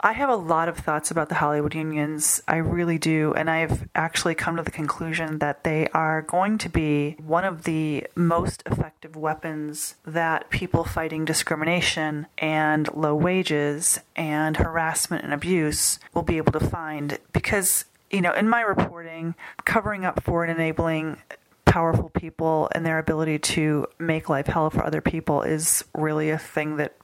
I 0.00 0.12
have 0.12 0.28
a 0.28 0.36
lot 0.36 0.68
of 0.68 0.76
thoughts 0.76 1.10
about 1.10 1.28
the 1.28 1.36
Hollywood 1.36 1.74
unions. 1.74 2.42
I 2.46 2.56
really 2.56 2.98
do. 2.98 3.32
And 3.34 3.48
I've 3.48 3.88
actually 3.94 4.34
come 4.34 4.56
to 4.56 4.62
the 4.62 4.70
conclusion 4.70 5.38
that 5.38 5.64
they 5.64 5.88
are 5.88 6.22
going 6.22 6.58
to 6.58 6.68
be 6.68 7.16
one 7.24 7.44
of 7.44 7.64
the 7.64 8.06
most 8.14 8.62
effective 8.66 9.13
weapons 9.16 9.94
that 10.04 10.50
people 10.50 10.84
fighting 10.84 11.24
discrimination 11.24 12.26
and 12.38 12.92
low 12.94 13.14
wages 13.14 14.00
and 14.16 14.56
harassment 14.56 15.24
and 15.24 15.32
abuse 15.32 15.98
will 16.12 16.22
be 16.22 16.36
able 16.36 16.52
to 16.52 16.60
find. 16.60 17.18
Because, 17.32 17.84
you 18.10 18.20
know, 18.20 18.32
in 18.32 18.48
my 18.48 18.60
reporting, 18.60 19.34
covering 19.64 20.04
up 20.04 20.22
for 20.22 20.44
and 20.44 20.52
enabling 20.52 21.18
powerful 21.64 22.08
people 22.10 22.68
and 22.72 22.86
their 22.86 22.98
ability 22.98 23.38
to 23.38 23.86
make 23.98 24.28
life 24.28 24.46
hell 24.46 24.70
for 24.70 24.84
other 24.84 25.00
people 25.00 25.42
is 25.42 25.84
really 25.94 26.30
a 26.30 26.38
thing 26.38 26.76
that 26.76 26.94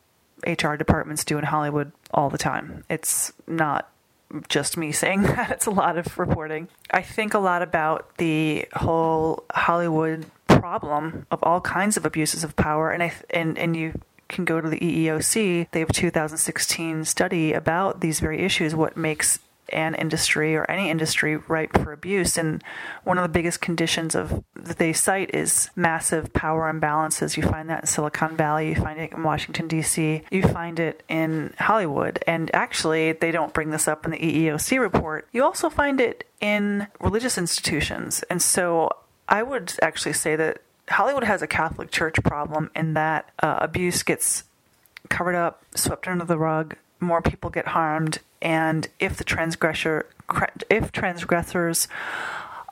HR 0.46 0.76
departments 0.76 1.24
do 1.24 1.38
in 1.38 1.44
Hollywood 1.44 1.92
all 2.12 2.30
the 2.30 2.38
time. 2.38 2.84
It's 2.88 3.32
not 3.46 3.90
just 4.48 4.76
me 4.76 4.92
saying 4.92 5.22
that, 5.24 5.50
it's 5.50 5.66
a 5.66 5.70
lot 5.70 5.98
of 5.98 6.18
reporting. 6.18 6.68
I 6.90 7.02
think 7.02 7.34
a 7.34 7.38
lot 7.38 7.62
about 7.62 8.16
the 8.18 8.68
whole 8.74 9.44
Hollywood 9.52 10.26
problem 10.60 11.26
of 11.30 11.38
all 11.42 11.60
kinds 11.60 11.96
of 11.96 12.04
abuses 12.04 12.44
of 12.44 12.56
power 12.56 12.90
and 12.90 13.02
I 13.02 13.12
and 13.30 13.58
and 13.58 13.76
you 13.76 14.00
can 14.28 14.44
go 14.44 14.60
to 14.60 14.68
the 14.68 14.78
EEOC. 14.78 15.66
They 15.72 15.80
have 15.80 15.90
a 15.90 15.92
2016 15.92 17.04
study 17.04 17.52
about 17.52 18.00
these 18.00 18.20
very 18.20 18.42
issues 18.42 18.74
what 18.74 18.96
makes 18.96 19.40
an 19.72 19.94
industry 19.94 20.56
or 20.56 20.68
any 20.70 20.90
industry 20.90 21.36
ripe 21.36 21.76
for 21.78 21.92
abuse. 21.92 22.36
And 22.36 22.62
one 23.04 23.18
of 23.18 23.22
the 23.22 23.28
biggest 23.28 23.60
conditions 23.60 24.14
of 24.14 24.44
that 24.54 24.78
they 24.78 24.92
cite 24.92 25.34
is 25.34 25.70
massive 25.76 26.32
power 26.32 26.72
imbalances. 26.72 27.36
You 27.36 27.42
find 27.42 27.68
that 27.70 27.82
in 27.82 27.86
Silicon 27.86 28.36
Valley, 28.36 28.68
you 28.70 28.74
find 28.74 29.00
it 29.00 29.12
in 29.12 29.22
Washington 29.22 29.68
D.C., 29.68 30.22
you 30.30 30.42
find 30.42 30.78
it 30.78 31.02
in 31.08 31.54
Hollywood. 31.58 32.22
And 32.26 32.50
actually, 32.54 33.12
they 33.12 33.30
don't 33.30 33.54
bring 33.54 33.70
this 33.70 33.88
up 33.88 34.04
in 34.04 34.10
the 34.10 34.18
EEOC 34.18 34.80
report. 34.80 35.28
You 35.32 35.44
also 35.44 35.70
find 35.70 36.00
it 36.00 36.24
in 36.40 36.88
religious 37.00 37.38
institutions. 37.38 38.22
And 38.30 38.42
so 38.42 38.90
I 39.30 39.42
would 39.44 39.72
actually 39.80 40.12
say 40.12 40.36
that 40.36 40.60
Hollywood 40.88 41.24
has 41.24 41.40
a 41.40 41.46
Catholic 41.46 41.90
Church 41.90 42.16
problem 42.24 42.70
in 42.74 42.94
that 42.94 43.30
uh, 43.40 43.58
abuse 43.60 44.02
gets 44.02 44.44
covered 45.08 45.36
up, 45.36 45.62
swept 45.74 46.08
under 46.08 46.24
the 46.24 46.36
rug, 46.36 46.76
more 46.98 47.22
people 47.22 47.48
get 47.48 47.68
harmed, 47.68 48.18
and 48.42 48.88
if 48.98 49.16
the 49.16 49.24
transgressor, 49.24 50.06
if 50.68 50.90
transgressors 50.92 51.86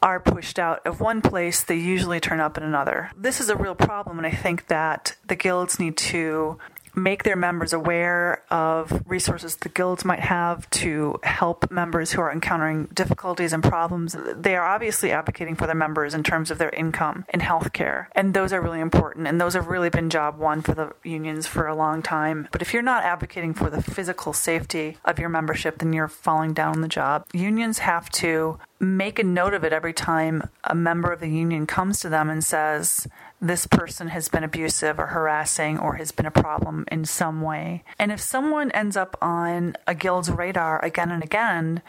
are 0.03 0.21
pushed 0.21 0.59
out 0.59 0.85
of 0.87 1.01
one 1.01 1.21
place, 1.21 1.63
they 1.63 1.77
usually 1.77 2.21
turn 2.21 2.41
up 2.41 2.57
in 2.57 2.63
another. 2.63 3.11
This 3.17 3.41
is 3.41 3.49
a 3.49 3.57
real 3.57 3.75
problem, 3.75 4.19
and 4.19 4.27
I 4.27 4.31
think 4.31 4.67
that 4.67 5.17
the 5.27 5.37
guilds 5.37 5.79
need 5.79 5.97
to 5.97 6.59
make 6.99 7.23
their 7.23 7.37
members 7.37 7.73
aware 7.73 8.43
of 8.51 9.03
resources 9.07 9.57
the 9.57 9.69
guilds 9.69 10.05
might 10.05 10.21
have 10.21 10.69
to 10.71 11.19
help 11.23 11.71
members 11.71 12.13
who 12.13 12.21
are 12.21 12.33
encountering 12.33 12.87
difficulties 12.87 13.53
and 13.53 13.63
problems. 13.63 14.17
They 14.35 14.57
are 14.57 14.67
obviously 14.67 15.13
advocating 15.13 15.57
for 15.57 15.67
their 15.67 15.75
members 15.75 16.15
in 16.15 16.23
terms 16.23 16.51
of 16.51 16.59
their 16.59 16.71
income 16.71 17.25
and 17.31 17.43
health 17.43 17.73
care. 17.73 18.09
And 18.13 18.35
those 18.35 18.53
are 18.53 18.61
really 18.61 18.81
important. 18.81 19.27
And 19.27 19.41
those 19.41 19.55
have 19.55 19.69
really 19.69 19.91
been 19.91 20.11
job 20.11 20.39
one 20.39 20.63
for 20.63 20.75
the 20.75 20.93
unions 21.03 21.47
for 21.47 21.67
a 21.67 21.75
long 21.75 22.03
time. 22.03 22.49
But 22.53 22.63
if 22.63 22.73
you're 22.73 22.83
not 22.83 23.05
advocating 23.05 23.55
for 23.55 23.71
the 23.71 23.83
physical 23.83 24.33
safety 24.33 24.97
of 25.05 25.19
your 25.19 25.29
membership, 25.29 25.79
then 25.79 25.93
you're 25.93 26.09
falling 26.09 26.53
down 26.53 26.81
the 26.81 26.89
job. 26.89 27.25
Unions 27.33 27.79
have 27.79 28.09
to 28.11 28.59
make 28.81 29.19
a 29.19 29.25
note 29.25 29.55
of 29.55 29.65
it 29.65 29.73
every 29.73 29.93
time 29.93 30.49
a 30.65 30.75
member 30.75 31.13
of 31.13 31.21
the 31.21 31.29
union 31.29 31.67
comes 31.67 32.01
to 32.01 32.09
them 32.09 32.31
and 32.31 32.45
says, 32.45 33.09
this 33.41 33.67
person 33.67 34.09
has 34.09 34.29
been 34.29 34.45
abusive 34.45 34.99
or 34.99 35.07
harassing 35.07 35.79
or 35.79 35.95
has 35.95 36.13
been 36.13 36.27
a 36.27 36.31
problem 36.31 36.85
in 36.91 37.05
some 37.05 37.41
way. 37.41 37.85
And 37.99 38.13
if 38.13 38.21
someone 38.21 38.71
ends 38.73 38.97
up 38.97 39.17
on 39.21 39.77
a 39.87 39.95
guild's 39.95 40.31
radar 40.31 40.85
again 40.85 41.11
and 41.11 41.23
again, 41.23 41.83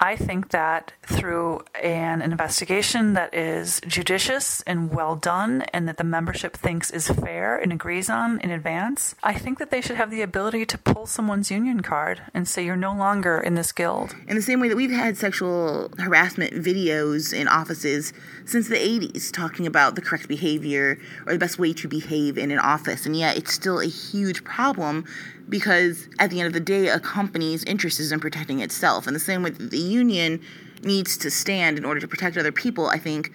I 0.00 0.14
think 0.14 0.50
that 0.50 0.92
through 1.02 1.64
an 1.82 2.22
investigation 2.22 3.14
that 3.14 3.34
is 3.34 3.80
judicious 3.86 4.60
and 4.62 4.94
well 4.94 5.16
done 5.16 5.62
and 5.72 5.88
that 5.88 5.96
the 5.96 6.04
membership 6.04 6.56
thinks 6.56 6.92
is 6.92 7.08
fair 7.08 7.56
and 7.56 7.72
agrees 7.72 8.08
on 8.08 8.38
in 8.40 8.52
advance, 8.52 9.16
I 9.24 9.34
think 9.34 9.58
that 9.58 9.72
they 9.72 9.80
should 9.80 9.96
have 9.96 10.12
the 10.12 10.22
ability 10.22 10.66
to 10.66 10.78
pull 10.78 11.06
someone's 11.06 11.50
union 11.50 11.80
card 11.80 12.22
and 12.32 12.46
say 12.46 12.64
you're 12.64 12.76
no 12.76 12.94
longer 12.94 13.40
in 13.40 13.54
this 13.54 13.72
guild. 13.72 14.14
In 14.28 14.36
the 14.36 14.42
same 14.42 14.60
way 14.60 14.68
that 14.68 14.76
we've 14.76 14.90
had 14.90 15.16
sexual 15.16 15.90
harassment 15.98 16.52
videos 16.52 17.32
in 17.32 17.48
offices 17.48 18.12
since 18.44 18.68
the 18.68 18.76
80s 18.76 19.32
talking 19.32 19.66
about 19.66 19.96
the 19.96 20.00
correct 20.00 20.28
behavior 20.28 20.98
or 21.26 21.32
the 21.32 21.38
best 21.40 21.58
way 21.58 21.72
to 21.72 21.88
behave 21.88 22.38
in 22.38 22.52
an 22.52 22.60
office, 22.60 23.04
and 23.04 23.16
yet 23.16 23.36
it's 23.36 23.52
still 23.52 23.80
a 23.80 23.86
huge 23.86 24.44
problem 24.44 25.04
because 25.48 26.08
at 26.18 26.30
the 26.30 26.40
end 26.40 26.46
of 26.46 26.52
the 26.52 26.60
day, 26.60 26.88
a 26.88 27.00
company's 27.00 27.64
interest 27.64 28.00
is 28.00 28.12
in 28.12 28.20
protecting 28.20 28.60
itself. 28.60 29.06
In 29.06 29.14
the 29.14 29.20
same 29.20 29.42
way 29.42 29.50
that 29.50 29.70
the 29.70 29.78
union 29.78 30.40
needs 30.82 31.16
to 31.18 31.30
stand 31.30 31.78
in 31.78 31.84
order 31.84 32.00
to 32.00 32.08
protect 32.08 32.36
other 32.36 32.52
people, 32.52 32.86
I 32.86 32.98
think 32.98 33.32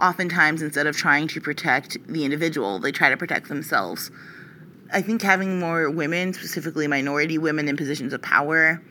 oftentimes 0.00 0.62
instead 0.62 0.86
of 0.86 0.96
trying 0.96 1.28
to 1.28 1.40
protect 1.40 1.96
the 2.06 2.24
individual, 2.24 2.78
they 2.78 2.92
try 2.92 3.10
to 3.10 3.16
protect 3.16 3.48
themselves. 3.48 4.10
I 4.92 5.00
think 5.00 5.22
having 5.22 5.58
more 5.58 5.90
women, 5.90 6.32
specifically 6.32 6.86
minority 6.86 7.38
women 7.38 7.68
in 7.68 7.76
positions 7.76 8.12
of 8.12 8.20
power, 8.20 8.82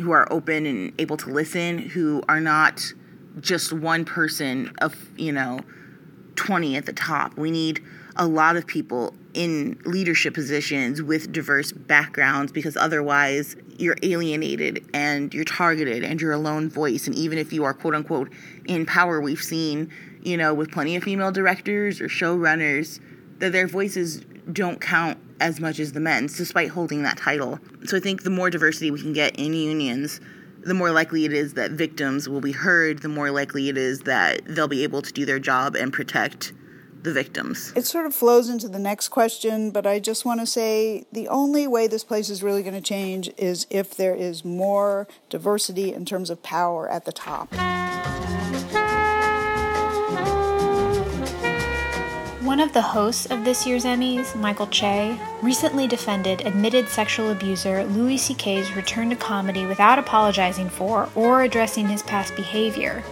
who 0.00 0.10
are 0.10 0.30
open 0.32 0.66
and 0.66 0.92
able 0.98 1.16
to 1.18 1.30
listen, 1.30 1.78
who 1.78 2.22
are 2.28 2.40
not 2.40 2.82
just 3.40 3.72
one 3.72 4.04
person 4.04 4.72
of, 4.78 4.96
you 5.16 5.32
know, 5.32 5.60
20 6.36 6.76
at 6.76 6.86
the 6.86 6.92
top. 6.92 7.36
We 7.36 7.50
need 7.50 7.80
a 8.16 8.26
lot 8.26 8.56
of 8.56 8.66
people 8.66 9.14
in 9.34 9.78
leadership 9.84 10.32
positions 10.34 11.02
with 11.02 11.32
diverse 11.32 11.72
backgrounds 11.72 12.52
because 12.52 12.76
otherwise 12.76 13.56
you're 13.76 13.96
alienated 14.02 14.88
and 14.94 15.34
you're 15.34 15.44
targeted 15.44 16.04
and 16.04 16.20
you're 16.20 16.32
a 16.32 16.38
lone 16.38 16.70
voice. 16.70 17.06
And 17.06 17.14
even 17.16 17.38
if 17.38 17.52
you 17.52 17.64
are 17.64 17.74
quote 17.74 17.94
unquote 17.94 18.32
in 18.66 18.86
power, 18.86 19.20
we've 19.20 19.42
seen, 19.42 19.90
you 20.22 20.36
know, 20.36 20.54
with 20.54 20.70
plenty 20.70 20.96
of 20.96 21.02
female 21.02 21.32
directors 21.32 22.00
or 22.00 22.08
showrunners 22.08 23.00
that 23.38 23.52
their 23.52 23.66
voices 23.66 24.20
don't 24.52 24.80
count 24.80 25.18
as 25.40 25.60
much 25.60 25.80
as 25.80 25.92
the 25.92 26.00
men's 26.00 26.36
despite 26.36 26.70
holding 26.70 27.02
that 27.02 27.18
title. 27.18 27.58
So 27.84 27.96
I 27.96 28.00
think 28.00 28.22
the 28.22 28.30
more 28.30 28.50
diversity 28.50 28.90
we 28.90 29.00
can 29.00 29.12
get 29.12 29.36
in 29.36 29.52
unions, 29.52 30.20
the 30.62 30.74
more 30.74 30.92
likely 30.92 31.24
it 31.24 31.32
is 31.32 31.54
that 31.54 31.72
victims 31.72 32.28
will 32.28 32.40
be 32.40 32.52
heard, 32.52 33.00
the 33.00 33.08
more 33.08 33.30
likely 33.30 33.68
it 33.68 33.76
is 33.76 34.00
that 34.00 34.42
they'll 34.46 34.68
be 34.68 34.82
able 34.82 35.02
to 35.02 35.12
do 35.12 35.26
their 35.26 35.38
job 35.38 35.74
and 35.74 35.92
protect 35.92 36.52
the 37.04 37.12
victims. 37.12 37.72
It 37.76 37.84
sort 37.84 38.06
of 38.06 38.14
flows 38.14 38.48
into 38.48 38.66
the 38.66 38.78
next 38.78 39.08
question, 39.08 39.70
but 39.70 39.86
I 39.86 40.00
just 40.00 40.24
want 40.24 40.40
to 40.40 40.46
say 40.46 41.04
the 41.12 41.28
only 41.28 41.68
way 41.68 41.86
this 41.86 42.02
place 42.02 42.30
is 42.30 42.42
really 42.42 42.62
going 42.62 42.74
to 42.74 42.80
change 42.80 43.30
is 43.36 43.66
if 43.70 43.94
there 43.94 44.14
is 44.14 44.44
more 44.44 45.06
diversity 45.28 45.92
in 45.92 46.06
terms 46.06 46.30
of 46.30 46.42
power 46.42 46.88
at 46.88 47.04
the 47.04 47.12
top. 47.12 47.54
One 52.42 52.60
of 52.60 52.72
the 52.72 52.82
hosts 52.82 53.26
of 53.26 53.44
this 53.44 53.66
year's 53.66 53.84
Emmys, 53.84 54.34
Michael 54.38 54.68
Che, 54.68 55.18
recently 55.42 55.86
defended 55.86 56.46
admitted 56.46 56.88
sexual 56.88 57.30
abuser 57.32 57.84
Louis 57.84 58.16
C.K.'s 58.16 58.74
return 58.76 59.10
to 59.10 59.16
comedy 59.16 59.66
without 59.66 59.98
apologizing 59.98 60.68
for 60.68 61.08
or 61.14 61.42
addressing 61.42 61.88
his 61.88 62.02
past 62.02 62.36
behavior. 62.36 63.02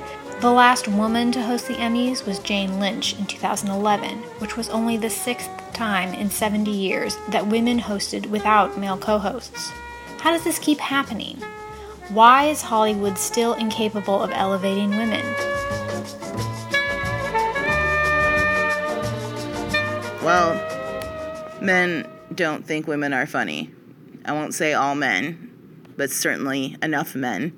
The 0.43 0.51
last 0.51 0.89
woman 0.89 1.31
to 1.31 1.41
host 1.41 1.69
the 1.69 1.75
Emmys 1.75 2.27
was 2.27 2.41
Jane 2.41 2.81
Lynch 2.81 3.17
in 3.17 3.27
2011, 3.27 4.19
which 4.41 4.57
was 4.57 4.69
only 4.71 4.97
the 4.97 5.09
sixth 5.09 5.49
time 5.73 6.13
in 6.15 6.31
70 6.31 6.69
years 6.69 7.17
that 7.29 7.47
women 7.47 7.79
hosted 7.79 8.27
without 8.27 8.77
male 8.77 8.99
co 8.99 9.19
hosts. 9.19 9.71
How 10.19 10.33
does 10.33 10.43
this 10.43 10.59
keep 10.59 10.81
happening? 10.81 11.37
Why 12.09 12.47
is 12.47 12.61
Hollywood 12.61 13.19
still 13.19 13.55
incapable 13.55 14.21
of 14.21 14.33
elevating 14.33 14.91
women? 14.91 15.25
Well, 20.25 20.55
men 21.61 22.11
don't 22.35 22.67
think 22.67 22.89
women 22.89 23.13
are 23.13 23.27
funny. 23.27 23.71
I 24.25 24.33
won't 24.33 24.55
say 24.55 24.73
all 24.73 24.97
men, 24.97 25.53
but 25.97 26.11
certainly 26.11 26.77
enough 26.83 27.15
men. 27.15 27.57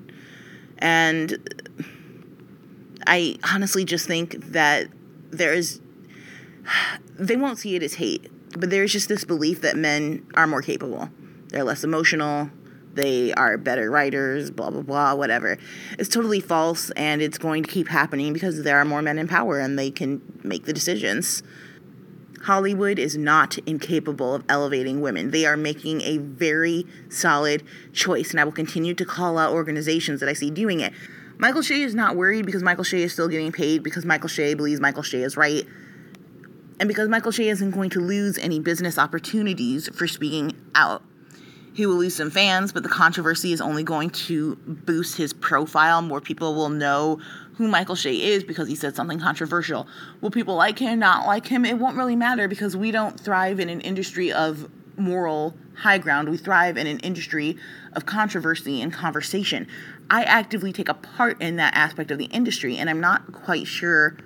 And 0.77 1.54
I 3.07 3.37
honestly 3.43 3.85
just 3.85 4.07
think 4.07 4.51
that 4.51 4.87
there 5.31 5.53
is, 5.53 5.81
they 7.19 7.35
won't 7.35 7.59
see 7.59 7.75
it 7.75 7.83
as 7.83 7.95
hate, 7.95 8.29
but 8.57 8.69
there's 8.69 8.91
just 8.91 9.09
this 9.09 9.23
belief 9.23 9.61
that 9.61 9.75
men 9.75 10.25
are 10.35 10.47
more 10.47 10.61
capable, 10.61 11.09
they're 11.49 11.63
less 11.63 11.83
emotional, 11.83 12.49
they 12.95 13.33
are 13.33 13.57
better 13.57 13.91
writers, 13.91 14.49
blah, 14.51 14.69
blah, 14.69 14.81
blah, 14.81 15.13
whatever. 15.13 15.57
It's 15.99 16.09
totally 16.09 16.39
false, 16.39 16.91
and 16.91 17.21
it's 17.21 17.37
going 17.37 17.63
to 17.63 17.69
keep 17.69 17.89
happening 17.89 18.31
because 18.31 18.63
there 18.63 18.77
are 18.77 18.85
more 18.85 19.01
men 19.01 19.19
in 19.19 19.27
power 19.27 19.59
and 19.59 19.77
they 19.77 19.91
can 19.91 20.21
make 20.43 20.63
the 20.63 20.73
decisions. 20.73 21.43
Hollywood 22.43 22.99
is 22.99 23.17
not 23.17 23.57
incapable 23.59 24.35
of 24.35 24.45
elevating 24.47 25.01
women. 25.01 25.31
They 25.31 25.45
are 25.45 25.57
making 25.57 26.01
a 26.01 26.19
very 26.19 26.85
solid 27.09 27.63
choice, 27.91 28.31
and 28.31 28.39
I 28.39 28.43
will 28.43 28.51
continue 28.51 28.93
to 28.93 29.05
call 29.05 29.37
out 29.37 29.51
organizations 29.51 30.19
that 30.19 30.29
I 30.29 30.33
see 30.33 30.51
doing 30.51 30.79
it. 30.79 30.93
Michael 31.37 31.61
Che 31.61 31.81
is 31.81 31.93
not 31.93 32.15
worried 32.15 32.45
because 32.45 32.63
Michael 32.63 32.83
Che 32.83 33.03
is 33.03 33.13
still 33.13 33.27
getting 33.27 33.51
paid 33.51 33.83
because 33.83 34.05
Michael 34.05 34.29
Che 34.29 34.53
believes 34.53 34.79
Michael 34.79 35.03
Che 35.03 35.21
is 35.21 35.35
right. 35.35 35.65
And 36.79 36.87
because 36.87 37.09
Michael 37.09 37.31
Che 37.31 37.49
isn't 37.49 37.71
going 37.71 37.89
to 37.91 37.99
lose 37.99 38.37
any 38.37 38.59
business 38.59 38.97
opportunities 38.97 39.89
for 39.89 40.07
speaking 40.07 40.53
out. 40.75 41.03
He 41.73 41.85
will 41.85 41.95
lose 41.95 42.15
some 42.15 42.31
fans, 42.31 42.71
but 42.71 42.83
the 42.83 42.89
controversy 42.89 43.51
is 43.51 43.59
only 43.59 43.83
going 43.83 44.09
to 44.11 44.55
boost 44.55 45.17
his 45.17 45.33
profile. 45.33 46.01
More 46.01 46.21
people 46.21 46.55
will 46.55 46.69
know 46.69 47.19
who 47.55 47.67
Michael 47.67 47.97
Che 47.97 48.31
is 48.31 48.45
because 48.45 48.69
he 48.69 48.75
said 48.75 48.95
something 48.95 49.19
controversial. 49.19 49.87
Will 50.21 50.31
people 50.31 50.55
like 50.55 50.79
him, 50.79 50.93
or 50.93 50.95
not 50.95 51.27
like 51.27 51.47
him? 51.47 51.65
It 51.65 51.77
won't 51.77 51.97
really 51.97 52.15
matter 52.15 52.47
because 52.47 52.77
we 52.77 52.91
don't 52.91 53.19
thrive 53.19 53.59
in 53.59 53.67
an 53.67 53.81
industry 53.81 54.31
of 54.31 54.69
moral 54.97 55.55
high 55.77 55.97
ground. 55.97 56.29
We 56.29 56.37
thrive 56.37 56.77
in 56.77 56.87
an 56.87 56.99
industry 56.99 57.57
of 57.93 58.05
controversy 58.05 58.81
and 58.81 58.93
conversation. 58.93 59.67
I 60.09 60.23
actively 60.23 60.71
take 60.71 60.89
a 60.89 60.93
part 60.93 61.41
in 61.41 61.55
that 61.57 61.75
aspect 61.75 62.11
of 62.11 62.17
the 62.17 62.25
industry, 62.25 62.77
and 62.77 62.89
I'm 62.89 63.01
not 63.01 63.31
quite 63.31 63.67
sure 63.67 64.17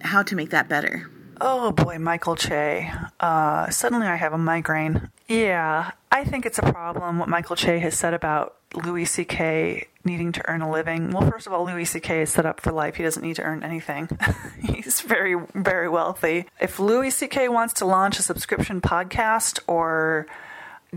how 0.00 0.22
to 0.22 0.34
make 0.34 0.50
that 0.50 0.68
better. 0.68 1.10
Oh 1.40 1.72
boy, 1.72 1.98
Michael 1.98 2.36
Che. 2.36 2.90
Uh, 3.20 3.68
suddenly 3.70 4.06
I 4.06 4.16
have 4.16 4.32
a 4.32 4.38
migraine. 4.38 5.10
Yeah, 5.32 5.92
I 6.10 6.24
think 6.24 6.44
it's 6.44 6.58
a 6.58 6.72
problem 6.72 7.18
what 7.18 7.28
Michael 7.28 7.56
Che 7.56 7.78
has 7.78 7.98
said 7.98 8.12
about 8.12 8.56
Louis 8.74 9.06
C.K. 9.06 9.88
needing 10.04 10.30
to 10.32 10.46
earn 10.46 10.60
a 10.60 10.70
living. 10.70 11.10
Well, 11.10 11.30
first 11.30 11.46
of 11.46 11.54
all, 11.54 11.64
Louis 11.64 11.86
C.K. 11.86 12.20
is 12.22 12.30
set 12.30 12.44
up 12.44 12.60
for 12.60 12.70
life. 12.70 12.96
He 12.96 13.02
doesn't 13.02 13.22
need 13.22 13.36
to 13.36 13.42
earn 13.42 13.62
anything. 13.62 14.10
He's 14.62 15.00
very, 15.00 15.36
very 15.54 15.88
wealthy. 15.88 16.46
If 16.60 16.78
Louis 16.78 17.10
C.K. 17.10 17.48
wants 17.48 17.72
to 17.74 17.86
launch 17.86 18.18
a 18.18 18.22
subscription 18.22 18.82
podcast 18.82 19.58
or 19.66 20.26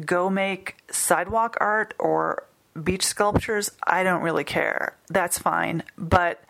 go 0.06 0.30
make 0.30 0.76
sidewalk 0.92 1.56
art 1.62 1.94
or 1.98 2.44
beach 2.84 3.06
sculptures, 3.06 3.72
I 3.88 4.04
don't 4.04 4.22
really 4.22 4.44
care. 4.44 4.98
That's 5.08 5.40
fine. 5.40 5.84
But 5.98 6.44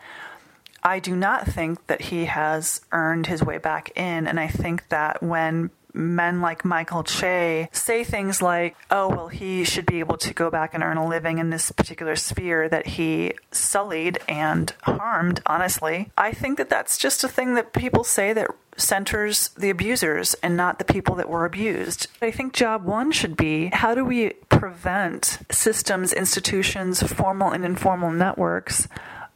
I 0.82 0.98
do 0.98 1.14
not 1.14 1.46
think 1.46 1.86
that 1.86 2.00
he 2.00 2.24
has 2.24 2.80
earned 2.90 3.28
his 3.28 3.44
way 3.44 3.58
back 3.58 3.92
in. 3.96 4.26
And 4.26 4.40
I 4.40 4.48
think 4.48 4.88
that 4.88 5.22
when 5.22 5.70
men 5.96 6.40
like 6.40 6.64
Michael 6.64 7.02
Che 7.02 7.68
say 7.72 8.04
things 8.04 8.42
like, 8.42 8.76
oh, 8.90 9.08
well, 9.08 9.28
he 9.28 9.64
should 9.64 9.86
be 9.86 10.00
able 10.00 10.16
to 10.18 10.34
go 10.34 10.50
back 10.50 10.74
and 10.74 10.82
earn 10.82 10.96
a 10.96 11.08
living 11.08 11.38
in 11.38 11.50
this 11.50 11.70
particular 11.72 12.16
sphere 12.16 12.68
that 12.68 12.86
he 12.86 13.32
sullied 13.50 14.18
and 14.28 14.74
harmed, 14.82 15.40
honestly, 15.46 16.10
I 16.16 16.32
think 16.32 16.58
that 16.58 16.70
that's 16.70 16.98
just 16.98 17.24
a 17.24 17.28
thing 17.28 17.54
that 17.54 17.72
people 17.72 18.04
say 18.04 18.32
that 18.32 18.50
centers 18.76 19.48
the 19.50 19.70
abusers 19.70 20.34
and 20.42 20.56
not 20.56 20.78
the 20.78 20.84
people 20.84 21.14
that 21.14 21.28
were 21.28 21.44
abused. 21.44 22.08
I 22.20 22.30
think 22.30 22.52
job 22.52 22.84
one 22.84 23.10
should 23.10 23.36
be 23.36 23.70
how 23.72 23.94
do 23.94 24.04
we 24.04 24.30
prevent 24.48 25.38
systems, 25.50 26.12
institutions, 26.12 27.02
formal 27.02 27.52
and 27.52 27.64
informal 27.64 28.10
networks 28.10 28.86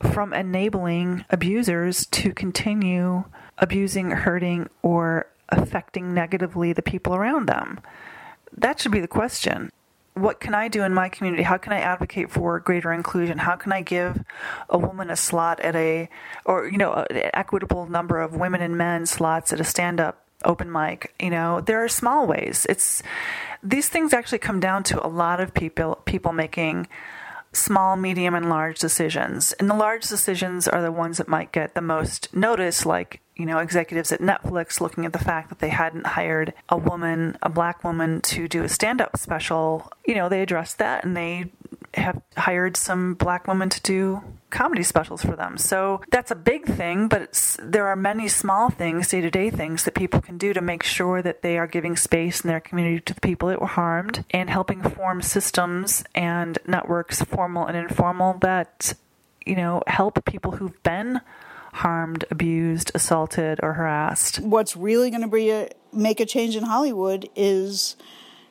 from 0.00 0.32
enabling 0.32 1.24
abusers 1.30 2.06
to 2.06 2.32
continue 2.32 3.24
abusing, 3.58 4.10
hurting, 4.10 4.68
or 4.82 5.26
affecting 5.50 6.14
negatively 6.14 6.72
the 6.72 6.82
people 6.82 7.14
around 7.14 7.46
them? 7.46 7.80
That 8.56 8.80
should 8.80 8.92
be 8.92 9.00
the 9.00 9.08
question. 9.08 9.70
What 10.14 10.40
can 10.40 10.54
I 10.54 10.68
do 10.68 10.82
in 10.82 10.92
my 10.92 11.08
community? 11.08 11.44
How 11.44 11.56
can 11.56 11.72
I 11.72 11.78
advocate 11.78 12.30
for 12.30 12.58
greater 12.58 12.92
inclusion? 12.92 13.38
How 13.38 13.56
can 13.56 13.72
I 13.72 13.80
give 13.80 14.24
a 14.68 14.76
woman 14.76 15.08
a 15.08 15.16
slot 15.16 15.60
at 15.60 15.76
a, 15.76 16.08
or, 16.44 16.68
you 16.68 16.78
know, 16.78 17.06
an 17.08 17.30
equitable 17.32 17.86
number 17.86 18.20
of 18.20 18.36
women 18.36 18.60
and 18.60 18.76
men 18.76 19.06
slots 19.06 19.52
at 19.52 19.60
a 19.60 19.64
stand 19.64 20.00
up 20.00 20.24
open 20.44 20.70
mic? 20.70 21.14
You 21.20 21.30
know, 21.30 21.60
there 21.60 21.82
are 21.82 21.88
small 21.88 22.26
ways. 22.26 22.66
It's, 22.68 23.02
these 23.62 23.88
things 23.88 24.12
actually 24.12 24.38
come 24.38 24.58
down 24.58 24.82
to 24.84 25.04
a 25.04 25.08
lot 25.08 25.40
of 25.40 25.54
people, 25.54 26.02
people 26.04 26.32
making 26.32 26.88
small, 27.52 27.96
medium, 27.96 28.34
and 28.34 28.48
large 28.48 28.78
decisions. 28.78 29.52
And 29.54 29.70
the 29.70 29.74
large 29.74 30.08
decisions 30.08 30.68
are 30.68 30.82
the 30.82 30.92
ones 30.92 31.18
that 31.18 31.28
might 31.28 31.52
get 31.52 31.74
the 31.74 31.80
most 31.80 32.34
notice, 32.34 32.84
like, 32.84 33.20
you 33.40 33.46
know, 33.46 33.58
executives 33.58 34.12
at 34.12 34.20
Netflix 34.20 34.82
looking 34.82 35.06
at 35.06 35.14
the 35.14 35.18
fact 35.18 35.48
that 35.48 35.60
they 35.60 35.70
hadn't 35.70 36.06
hired 36.06 36.52
a 36.68 36.76
woman, 36.76 37.38
a 37.42 37.48
black 37.48 37.82
woman, 37.82 38.20
to 38.20 38.46
do 38.46 38.62
a 38.62 38.68
stand 38.68 39.00
up 39.00 39.16
special. 39.16 39.90
You 40.04 40.14
know, 40.14 40.28
they 40.28 40.42
addressed 40.42 40.76
that 40.76 41.04
and 41.04 41.16
they 41.16 41.46
have 41.94 42.20
hired 42.36 42.76
some 42.76 43.14
black 43.14 43.48
women 43.48 43.70
to 43.70 43.80
do 43.80 44.22
comedy 44.50 44.82
specials 44.82 45.22
for 45.22 45.36
them. 45.36 45.56
So 45.56 46.02
that's 46.10 46.30
a 46.30 46.36
big 46.36 46.66
thing, 46.66 47.08
but 47.08 47.56
there 47.62 47.88
are 47.88 47.96
many 47.96 48.28
small 48.28 48.68
things, 48.68 49.08
day 49.08 49.22
to 49.22 49.30
day 49.30 49.48
things 49.48 49.84
that 49.84 49.94
people 49.94 50.20
can 50.20 50.36
do 50.36 50.52
to 50.52 50.60
make 50.60 50.82
sure 50.82 51.22
that 51.22 51.40
they 51.40 51.56
are 51.56 51.66
giving 51.66 51.96
space 51.96 52.42
in 52.42 52.48
their 52.48 52.60
community 52.60 53.00
to 53.00 53.14
the 53.14 53.20
people 53.22 53.48
that 53.48 53.60
were 53.60 53.66
harmed 53.66 54.24
and 54.32 54.50
helping 54.50 54.82
form 54.82 55.22
systems 55.22 56.04
and 56.14 56.58
networks, 56.66 57.22
formal 57.22 57.66
and 57.66 57.76
informal, 57.76 58.34
that, 58.40 58.92
you 59.46 59.56
know, 59.56 59.82
help 59.86 60.22
people 60.26 60.52
who've 60.52 60.82
been 60.82 61.22
harmed, 61.72 62.24
abused, 62.30 62.90
assaulted, 62.94 63.60
or 63.62 63.74
harassed. 63.74 64.40
What's 64.40 64.76
really 64.76 65.10
going 65.10 65.22
to 65.22 65.28
be 65.28 65.50
a, 65.50 65.70
make 65.92 66.20
a 66.20 66.26
change 66.26 66.56
in 66.56 66.64
Hollywood 66.64 67.28
is 67.34 67.96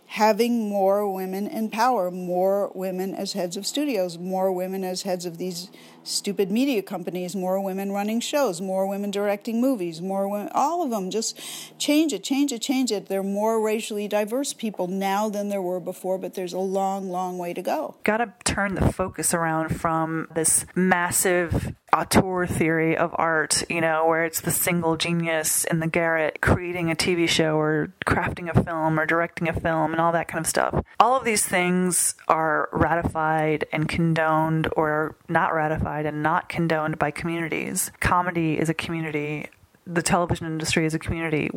having 0.10 0.68
more 0.68 1.12
women 1.14 1.46
in 1.46 1.70
power, 1.70 2.10
more 2.10 2.72
women 2.74 3.14
as 3.14 3.34
heads 3.34 3.56
of 3.56 3.68
studios, 3.68 4.18
more 4.18 4.52
women 4.52 4.84
as 4.84 5.04
heads 5.04 5.24
of 5.24 5.38
these 5.38 5.70
stupid 6.04 6.50
media 6.50 6.82
companies, 6.82 7.36
more 7.36 7.62
women 7.62 7.92
running 7.92 8.20
shows, 8.20 8.60
more 8.60 8.88
women 8.88 9.12
directing 9.12 9.62
movies, 9.62 10.02
more 10.02 10.28
women, 10.28 10.50
all 10.56 10.84
of 10.84 10.90
them. 10.90 11.12
Just 11.12 11.40
change 11.78 12.12
it, 12.12 12.24
change 12.24 12.52
it, 12.52 12.60
change 12.60 12.92
it. 12.92 13.06
There 13.06 13.20
are 13.20 13.24
more 13.24 13.62
racially 13.62 14.08
diverse 14.08 14.52
people 14.52 14.88
now 14.88 15.30
than 15.30 15.50
there 15.50 15.62
were 15.62 15.80
before, 15.80 16.18
but 16.18 16.34
there's 16.34 16.54
a 16.54 16.60
long, 16.60 17.12
long 17.12 17.38
way 17.38 17.54
to 17.54 17.62
go. 17.62 17.96
Got 18.04 18.18
to 18.18 18.34
turn 18.46 18.74
the 18.74 18.92
focus 18.92 19.32
around 19.36 19.80
from 19.80 20.28
this 20.34 20.66
massive 20.74 21.76
auteur 21.94 22.46
theory 22.48 22.98
of 22.98 23.16
art, 23.18 23.64
you 23.70 23.82
know, 23.82 24.06
where 24.06 24.26
it's 24.26 24.42
the 24.42 24.52
single 24.52 24.98
genius 24.98 25.64
in 25.66 25.80
the 25.80 25.88
garret 25.88 26.42
creating 26.42 26.92
a 26.92 26.96
TV 26.96 27.28
show 27.28 27.58
or 27.58 27.94
crafting 28.06 28.50
a 28.54 28.64
film 28.64 29.00
or 29.00 29.06
directing 29.06 29.48
a 29.48 29.54
film 29.54 29.92
and 29.92 30.02
all 30.02 30.12
that 30.12 30.28
kind 30.28 30.44
of 30.44 30.50
stuff. 30.50 30.84
All 31.00 31.16
of 31.16 31.24
these 31.24 31.46
things 31.46 32.16
are 32.28 32.70
ratified 32.72 33.66
and 33.72 33.88
condoned 33.88 34.68
or 34.76 35.16
not 35.28 35.54
ratified 35.54 36.06
and 36.06 36.22
not 36.24 36.50
condoned 36.50 37.00
by 37.00 37.12
communities. 37.12 37.92
Comedy 38.00 38.60
is 38.60 38.70
a 38.70 38.74
community, 38.74 39.48
the 39.86 40.02
television 40.02 40.48
industry 40.48 40.86
is 40.86 40.94
a 40.94 41.00
community 41.00 41.50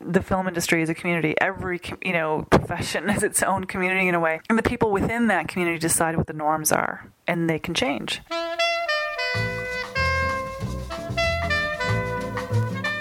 the 0.00 0.22
film 0.22 0.46
industry 0.46 0.82
is 0.82 0.88
a 0.88 0.94
community. 0.94 1.34
Every 1.40 1.80
you 2.04 2.12
know 2.12 2.46
profession 2.50 3.10
is 3.10 3.22
its 3.22 3.42
own 3.42 3.64
community 3.64 4.08
in 4.08 4.14
a 4.14 4.20
way, 4.20 4.40
and 4.48 4.58
the 4.58 4.62
people 4.62 4.92
within 4.92 5.26
that 5.28 5.48
community 5.48 5.78
decide 5.78 6.16
what 6.16 6.26
the 6.26 6.32
norms 6.32 6.72
are, 6.72 7.10
and 7.26 7.48
they 7.48 7.58
can 7.58 7.74
change. 7.74 8.20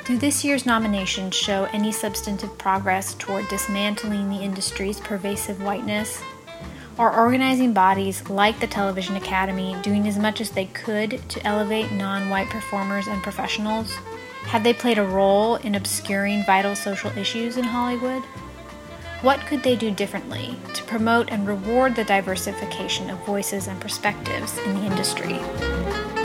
Do 0.07 0.17
this 0.17 0.45
year's 0.45 0.65
nominations 0.65 1.35
show 1.35 1.65
any 1.73 1.91
substantive 1.91 2.57
progress 2.57 3.13
toward 3.15 3.49
dismantling 3.49 4.29
the 4.29 4.41
industry's 4.41 5.01
pervasive 5.01 5.61
whiteness? 5.61 6.21
Are 6.97 7.13
organizing 7.13 7.73
bodies 7.73 8.29
like 8.29 8.57
the 8.61 8.67
Television 8.67 9.17
Academy 9.17 9.75
doing 9.81 10.07
as 10.07 10.17
much 10.17 10.39
as 10.39 10.51
they 10.51 10.67
could 10.67 11.19
to 11.27 11.45
elevate 11.45 11.91
non 11.91 12.29
white 12.29 12.49
performers 12.49 13.07
and 13.07 13.21
professionals? 13.21 13.93
Have 14.43 14.63
they 14.63 14.73
played 14.73 14.97
a 14.97 15.03
role 15.03 15.55
in 15.57 15.75
obscuring 15.75 16.45
vital 16.45 16.73
social 16.73 17.11
issues 17.17 17.57
in 17.57 17.65
Hollywood? 17.65 18.23
What 19.23 19.41
could 19.41 19.61
they 19.61 19.75
do 19.75 19.91
differently 19.91 20.57
to 20.73 20.85
promote 20.85 21.31
and 21.31 21.45
reward 21.45 21.97
the 21.97 22.05
diversification 22.05 23.09
of 23.09 23.25
voices 23.25 23.67
and 23.67 23.81
perspectives 23.81 24.57
in 24.59 24.75
the 24.75 24.85
industry? 24.85 26.16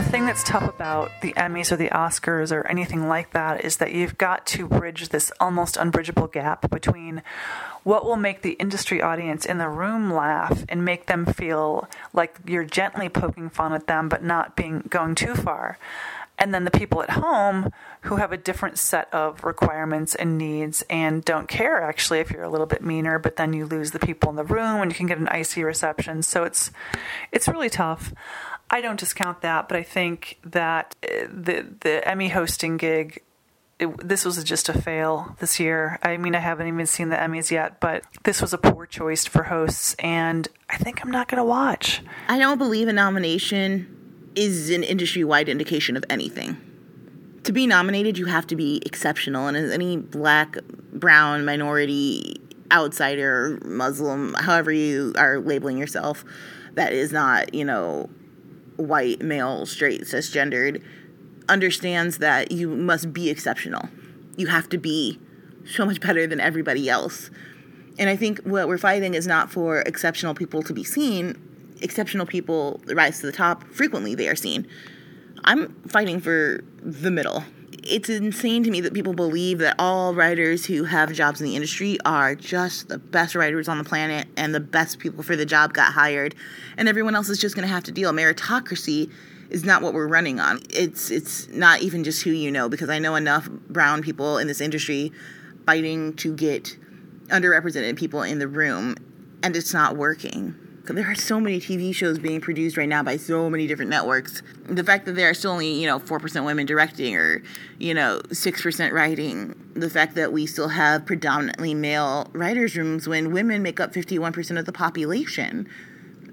The 0.00 0.08
thing 0.08 0.24
that's 0.24 0.42
tough 0.42 0.66
about 0.66 1.10
the 1.20 1.34
Emmys 1.34 1.70
or 1.70 1.76
the 1.76 1.90
Oscars 1.90 2.56
or 2.56 2.66
anything 2.66 3.06
like 3.06 3.32
that 3.32 3.66
is 3.66 3.76
that 3.76 3.92
you've 3.92 4.16
got 4.16 4.46
to 4.46 4.66
bridge 4.66 5.10
this 5.10 5.30
almost 5.38 5.76
unbridgeable 5.76 6.28
gap 6.28 6.70
between 6.70 7.22
what 7.82 8.06
will 8.06 8.16
make 8.16 8.40
the 8.40 8.52
industry 8.52 9.02
audience 9.02 9.44
in 9.44 9.58
the 9.58 9.68
room 9.68 10.10
laugh 10.10 10.64
and 10.70 10.86
make 10.86 11.04
them 11.04 11.26
feel 11.26 11.86
like 12.14 12.38
you're 12.46 12.64
gently 12.64 13.10
poking 13.10 13.50
fun 13.50 13.74
at 13.74 13.88
them 13.88 14.08
but 14.08 14.24
not 14.24 14.56
being 14.56 14.84
going 14.88 15.14
too 15.14 15.34
far. 15.34 15.78
And 16.38 16.54
then 16.54 16.64
the 16.64 16.70
people 16.70 17.02
at 17.02 17.10
home 17.10 17.70
who 18.00 18.16
have 18.16 18.32
a 18.32 18.38
different 18.38 18.78
set 18.78 19.12
of 19.12 19.44
requirements 19.44 20.14
and 20.14 20.38
needs 20.38 20.82
and 20.88 21.22
don't 21.22 21.46
care 21.46 21.82
actually 21.82 22.20
if 22.20 22.30
you're 22.30 22.42
a 22.42 22.48
little 22.48 22.66
bit 22.66 22.82
meaner 22.82 23.18
but 23.18 23.36
then 23.36 23.52
you 23.52 23.66
lose 23.66 23.90
the 23.90 23.98
people 23.98 24.30
in 24.30 24.36
the 24.36 24.44
room 24.44 24.80
and 24.80 24.90
you 24.90 24.96
can 24.96 25.06
get 25.06 25.18
an 25.18 25.28
icy 25.28 25.62
reception. 25.62 26.22
So 26.22 26.44
it's 26.44 26.70
it's 27.32 27.46
really 27.46 27.68
tough 27.68 28.14
I 28.70 28.80
don't 28.80 28.98
discount 28.98 29.40
that, 29.42 29.68
but 29.68 29.76
I 29.76 29.82
think 29.82 30.38
that 30.44 30.94
uh, 31.02 31.26
the 31.28 31.66
the 31.80 32.06
Emmy 32.08 32.28
hosting 32.28 32.76
gig 32.76 33.22
it, 33.80 34.06
this 34.06 34.24
was 34.24 34.42
just 34.44 34.68
a 34.68 34.78
fail 34.78 35.34
this 35.40 35.58
year. 35.58 35.98
I 36.02 36.18
mean, 36.18 36.34
I 36.34 36.38
haven't 36.38 36.68
even 36.68 36.86
seen 36.86 37.08
the 37.08 37.16
Emmys 37.16 37.50
yet, 37.50 37.80
but 37.80 38.04
this 38.24 38.42
was 38.42 38.52
a 38.52 38.58
poor 38.58 38.86
choice 38.86 39.24
for 39.24 39.44
hosts, 39.44 39.94
and 39.98 40.46
I 40.68 40.76
think 40.76 41.02
I'm 41.02 41.10
not 41.10 41.28
going 41.28 41.38
to 41.38 41.44
watch. 41.44 42.02
I 42.28 42.38
don't 42.38 42.58
believe 42.58 42.88
a 42.88 42.92
nomination 42.92 44.30
is 44.36 44.70
an 44.70 44.84
industry 44.84 45.24
wide 45.24 45.48
indication 45.48 45.96
of 45.96 46.04
anything. 46.10 46.58
To 47.44 47.52
be 47.52 47.66
nominated, 47.66 48.18
you 48.18 48.26
have 48.26 48.46
to 48.48 48.56
be 48.56 48.82
exceptional, 48.84 49.48
and 49.48 49.56
any 49.56 49.96
black, 49.96 50.58
brown, 50.92 51.46
minority, 51.46 52.38
outsider, 52.70 53.58
Muslim, 53.64 54.34
however 54.34 54.70
you 54.70 55.14
are 55.16 55.40
labeling 55.40 55.78
yourself, 55.78 56.22
that 56.74 56.92
is 56.92 57.12
not, 57.12 57.54
you 57.54 57.64
know, 57.64 58.10
white, 58.80 59.22
male, 59.22 59.66
straight, 59.66 60.02
cisgendered, 60.02 60.82
understands 61.48 62.18
that 62.18 62.52
you 62.52 62.68
must 62.68 63.12
be 63.12 63.30
exceptional. 63.30 63.88
You 64.36 64.46
have 64.46 64.68
to 64.70 64.78
be 64.78 65.18
so 65.66 65.84
much 65.84 66.00
better 66.00 66.26
than 66.26 66.40
everybody 66.40 66.88
else. 66.88 67.30
And 67.98 68.08
I 68.08 68.16
think 68.16 68.40
what 68.40 68.68
we're 68.68 68.78
fighting 68.78 69.14
is 69.14 69.26
not 69.26 69.50
for 69.50 69.80
exceptional 69.80 70.34
people 70.34 70.62
to 70.62 70.72
be 70.72 70.84
seen. 70.84 71.36
Exceptional 71.82 72.26
people 72.26 72.80
rise 72.86 73.20
to 73.20 73.26
the 73.26 73.32
top. 73.32 73.64
Frequently, 73.72 74.14
they 74.14 74.28
are 74.28 74.36
seen. 74.36 74.66
I'm 75.44 75.74
fighting 75.88 76.20
for 76.20 76.62
the 76.82 77.10
middle. 77.10 77.44
It's 77.90 78.08
insane 78.08 78.62
to 78.62 78.70
me 78.70 78.80
that 78.82 78.94
people 78.94 79.14
believe 79.14 79.58
that 79.58 79.74
all 79.76 80.14
writers 80.14 80.64
who 80.64 80.84
have 80.84 81.12
jobs 81.12 81.40
in 81.40 81.46
the 81.46 81.56
industry 81.56 81.98
are 82.04 82.36
just 82.36 82.86
the 82.86 82.98
best 82.98 83.34
writers 83.34 83.68
on 83.68 83.78
the 83.78 83.84
planet 83.84 84.28
and 84.36 84.54
the 84.54 84.60
best 84.60 85.00
people 85.00 85.24
for 85.24 85.34
the 85.34 85.44
job 85.44 85.74
got 85.74 85.92
hired, 85.92 86.36
and 86.76 86.88
everyone 86.88 87.16
else 87.16 87.28
is 87.28 87.40
just 87.40 87.56
going 87.56 87.66
to 87.66 87.74
have 87.74 87.82
to 87.82 87.90
deal. 87.90 88.12
Meritocracy 88.12 89.10
is 89.50 89.64
not 89.64 89.82
what 89.82 89.92
we're 89.92 90.06
running 90.06 90.38
on. 90.38 90.60
It's 90.70 91.10
it's 91.10 91.48
not 91.48 91.82
even 91.82 92.04
just 92.04 92.22
who 92.22 92.30
you 92.30 92.52
know 92.52 92.68
because 92.68 92.88
I 92.88 93.00
know 93.00 93.16
enough 93.16 93.50
brown 93.50 94.02
people 94.02 94.38
in 94.38 94.46
this 94.46 94.60
industry 94.60 95.10
fighting 95.66 96.14
to 96.14 96.32
get 96.32 96.76
underrepresented 97.26 97.96
people 97.96 98.22
in 98.22 98.38
the 98.38 98.46
room 98.46 98.94
and 99.42 99.56
it's 99.56 99.74
not 99.74 99.96
working. 99.96 100.54
There 100.84 101.08
are 101.08 101.14
so 101.14 101.38
many 101.38 101.60
TV 101.60 101.94
shows 101.94 102.18
being 102.18 102.40
produced 102.40 102.76
right 102.76 102.88
now 102.88 103.02
by 103.02 103.16
so 103.16 103.48
many 103.48 103.66
different 103.66 103.90
networks. 103.90 104.42
The 104.66 104.82
fact 104.82 105.06
that 105.06 105.12
there 105.12 105.28
are 105.28 105.34
still 105.34 105.52
only, 105.52 105.72
you 105.72 105.86
know, 105.86 106.00
4% 106.00 106.44
women 106.44 106.66
directing 106.66 107.14
or, 107.16 107.42
you 107.78 107.94
know, 107.94 108.20
6% 108.28 108.92
writing. 108.92 109.54
The 109.74 109.90
fact 109.90 110.14
that 110.16 110.32
we 110.32 110.46
still 110.46 110.68
have 110.68 111.06
predominantly 111.06 111.74
male 111.74 112.28
writers' 112.32 112.76
rooms 112.76 113.06
when 113.06 113.32
women 113.32 113.62
make 113.62 113.78
up 113.78 113.92
51% 113.92 114.58
of 114.58 114.64
the 114.64 114.72
population 114.72 115.68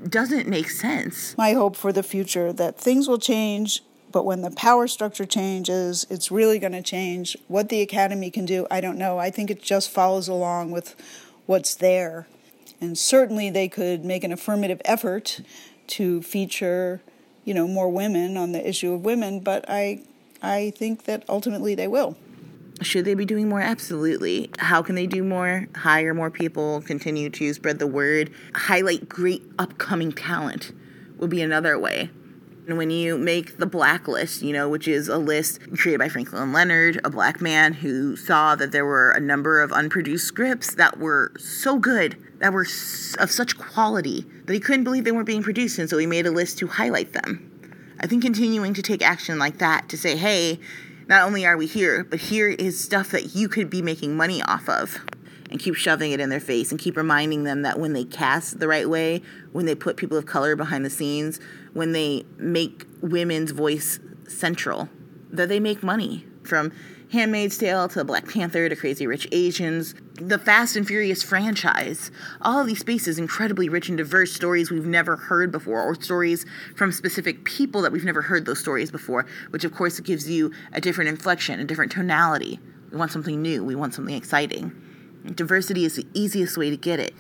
doesn't 0.08 0.48
make 0.48 0.70
sense. 0.70 1.38
My 1.38 1.54
hope 1.54 1.76
for 1.76 1.92
the 1.92 2.04
future 2.04 2.54
that 2.54 2.80
things 2.80 3.08
will 3.08 3.20
change, 3.20 3.84
but 4.12 4.26
when 4.26 4.42
the 4.42 4.52
power 4.52 4.88
structure 4.88 5.26
changes, 5.26 6.08
it's 6.10 6.32
really 6.32 6.58
going 6.60 6.74
to 6.74 6.82
change. 6.82 7.38
What 7.48 7.70
the 7.70 7.82
academy 7.82 8.32
can 8.32 8.46
do, 8.46 8.66
I 8.72 8.82
don't 8.82 8.98
know. 8.98 9.20
I 9.20 9.30
think 9.30 9.52
it 9.52 9.62
just 9.62 9.92
follows 9.92 10.28
along 10.28 10.72
with 10.72 10.96
what's 11.46 11.76
there. 11.76 12.28
And 12.80 12.98
certainly 12.98 13.50
they 13.50 13.68
could 13.68 14.06
make 14.06 14.24
an 14.24 14.32
affirmative 14.32 14.82
effort 14.86 15.42
to 15.88 16.22
feature, 16.22 17.02
you 17.44 17.54
know, 17.54 17.68
more 17.68 17.90
women 17.90 18.38
on 18.38 18.52
the 18.52 18.68
issue 18.68 18.94
of 18.94 19.04
women, 19.04 19.40
but 19.40 19.66
I 19.68 20.04
I 20.42 20.72
think 20.78 21.06
that 21.06 21.24
ultimately 21.28 21.74
they 21.74 21.88
will. 21.88 22.16
Should 22.82 23.06
they 23.06 23.16
be 23.16 23.26
doing 23.26 23.50
more? 23.50 23.62
Absolutely. 23.62 24.52
How 24.60 24.84
can 24.84 24.94
they 24.94 25.08
do 25.08 25.24
more? 25.24 25.68
Hire 25.76 26.14
more 26.14 26.30
people, 26.30 26.82
continue 26.82 27.30
to 27.32 27.54
spread 27.54 27.80
the 27.80 27.88
word, 27.88 28.32
highlight 28.54 29.10
great 29.10 29.44
upcoming 29.58 30.12
talent 30.12 30.74
would 31.18 31.32
be 31.32 31.42
another 31.42 31.80
way. 31.80 32.12
And 32.68 32.78
when 32.78 32.90
you 32.90 33.18
make 33.18 33.58
the 33.58 33.66
blacklist, 33.66 34.42
you 34.42 34.52
know, 34.52 34.68
which 34.68 34.88
is 34.88 35.08
a 35.08 35.18
list 35.18 35.62
created 35.78 36.00
by 36.00 36.10
Franklin 36.10 36.52
Leonard, 36.52 37.00
a 37.04 37.10
black 37.10 37.42
man 37.42 37.74
who 37.74 38.16
saw 38.18 38.56
that 38.56 38.72
there 38.72 38.86
were 38.86 39.12
a 39.12 39.22
number 39.22 39.62
of 39.62 39.72
unproduced 39.72 40.28
scripts 40.28 40.76
that 40.76 41.00
were 41.00 41.32
so 41.40 41.80
good, 41.80 42.18
that 42.40 42.54
were 42.54 42.68
of 43.20 43.32
such 43.32 43.58
quality, 43.58 44.26
that 44.46 44.54
he 44.54 44.60
couldn't 44.60 44.84
believe 44.84 45.04
they 45.04 45.12
weren't 45.12 45.26
being 45.26 45.44
produced. 45.44 45.80
And 45.80 45.90
so 45.90 45.98
he 45.98 46.06
made 46.06 46.26
a 46.26 46.32
list 46.32 46.58
to 46.60 46.68
highlight 46.68 47.14
them. 47.14 47.52
I 48.00 48.08
think 48.08 48.22
continuing 48.22 48.74
to 48.76 48.82
take 48.82 49.02
action 49.02 49.40
like 49.40 49.58
that 49.58 49.90
to 49.90 49.98
say, 49.98 50.16
hey, 50.16 50.60
not 51.08 51.24
only 51.24 51.46
are 51.46 51.58
we 51.58 51.66
here, 51.66 52.04
but 52.04 52.20
here 52.20 52.50
is 52.50 52.80
stuff 52.80 53.12
that 53.12 53.36
you 53.36 53.48
could 53.50 53.70
be 53.70 53.82
making 53.82 54.16
money 54.16 54.42
off 54.44 54.70
of. 54.70 55.00
And 55.50 55.62
keep 55.62 55.76
shoving 55.76 56.12
it 56.12 56.20
in 56.20 56.30
their 56.30 56.42
face 56.42 56.72
and 56.72 56.80
keep 56.80 56.98
reminding 56.98 57.46
them 57.46 57.62
that 57.62 57.80
when 57.80 57.94
they 57.94 58.04
cast 58.04 58.60
the 58.60 58.68
right 58.68 58.90
way, 58.90 59.22
when 59.54 59.66
they 59.66 59.76
put 59.76 59.96
people 59.96 60.18
of 60.18 60.26
color 60.26 60.58
behind 60.58 60.84
the 60.84 60.90
scenes, 60.90 61.40
when 61.72 61.94
they 61.94 62.26
make 62.38 62.86
women's 63.02 63.52
voice 63.52 64.02
central, 64.28 64.90
that 65.32 65.48
they 65.48 65.62
make 65.62 65.82
money 65.82 66.26
from 66.44 66.74
Handmaid's 67.14 67.58
Tale 67.58 67.88
to 67.90 68.04
Black 68.04 68.28
Panther 68.28 68.68
to 68.68 68.76
Crazy 68.76 69.08
Rich 69.08 69.30
Asians, 69.32 69.96
the 70.20 70.40
Fast 70.40 70.76
and 70.76 70.88
Furious 70.88 71.22
franchise. 71.22 72.12
All 72.42 72.60
of 72.60 72.68
these 72.68 72.80
spaces, 72.80 73.20
incredibly 73.20 73.70
rich 73.70 73.88
and 73.90 73.98
diverse 73.98 74.32
stories 74.32 74.72
we've 74.72 74.86
never 74.86 75.16
heard 75.16 75.52
before, 75.52 75.82
or 75.82 75.96
stories 75.96 76.46
from 76.76 76.92
specific 76.92 77.46
people 77.46 77.82
that 77.84 77.92
we've 77.92 78.04
never 78.04 78.24
heard 78.24 78.46
those 78.46 78.60
stories 78.60 78.90
before, 78.90 79.26
which 79.52 79.64
of 79.64 79.74
course 79.74 80.00
gives 80.00 80.30
you 80.30 80.52
a 80.74 80.82
different 80.82 81.10
inflection, 81.10 81.60
a 81.60 81.66
different 81.66 81.92
tonality. 81.92 82.60
We 82.92 82.98
want 82.98 83.12
something 83.12 83.42
new, 83.42 83.64
we 83.64 83.76
want 83.76 83.94
something 83.94 84.16
exciting. 84.16 84.72
Diversity 85.36 85.86
is 85.86 85.96
the 85.96 86.08
easiest 86.14 86.58
way 86.58 86.70
to 86.70 86.78
get 86.78 87.00
it. 87.00 87.14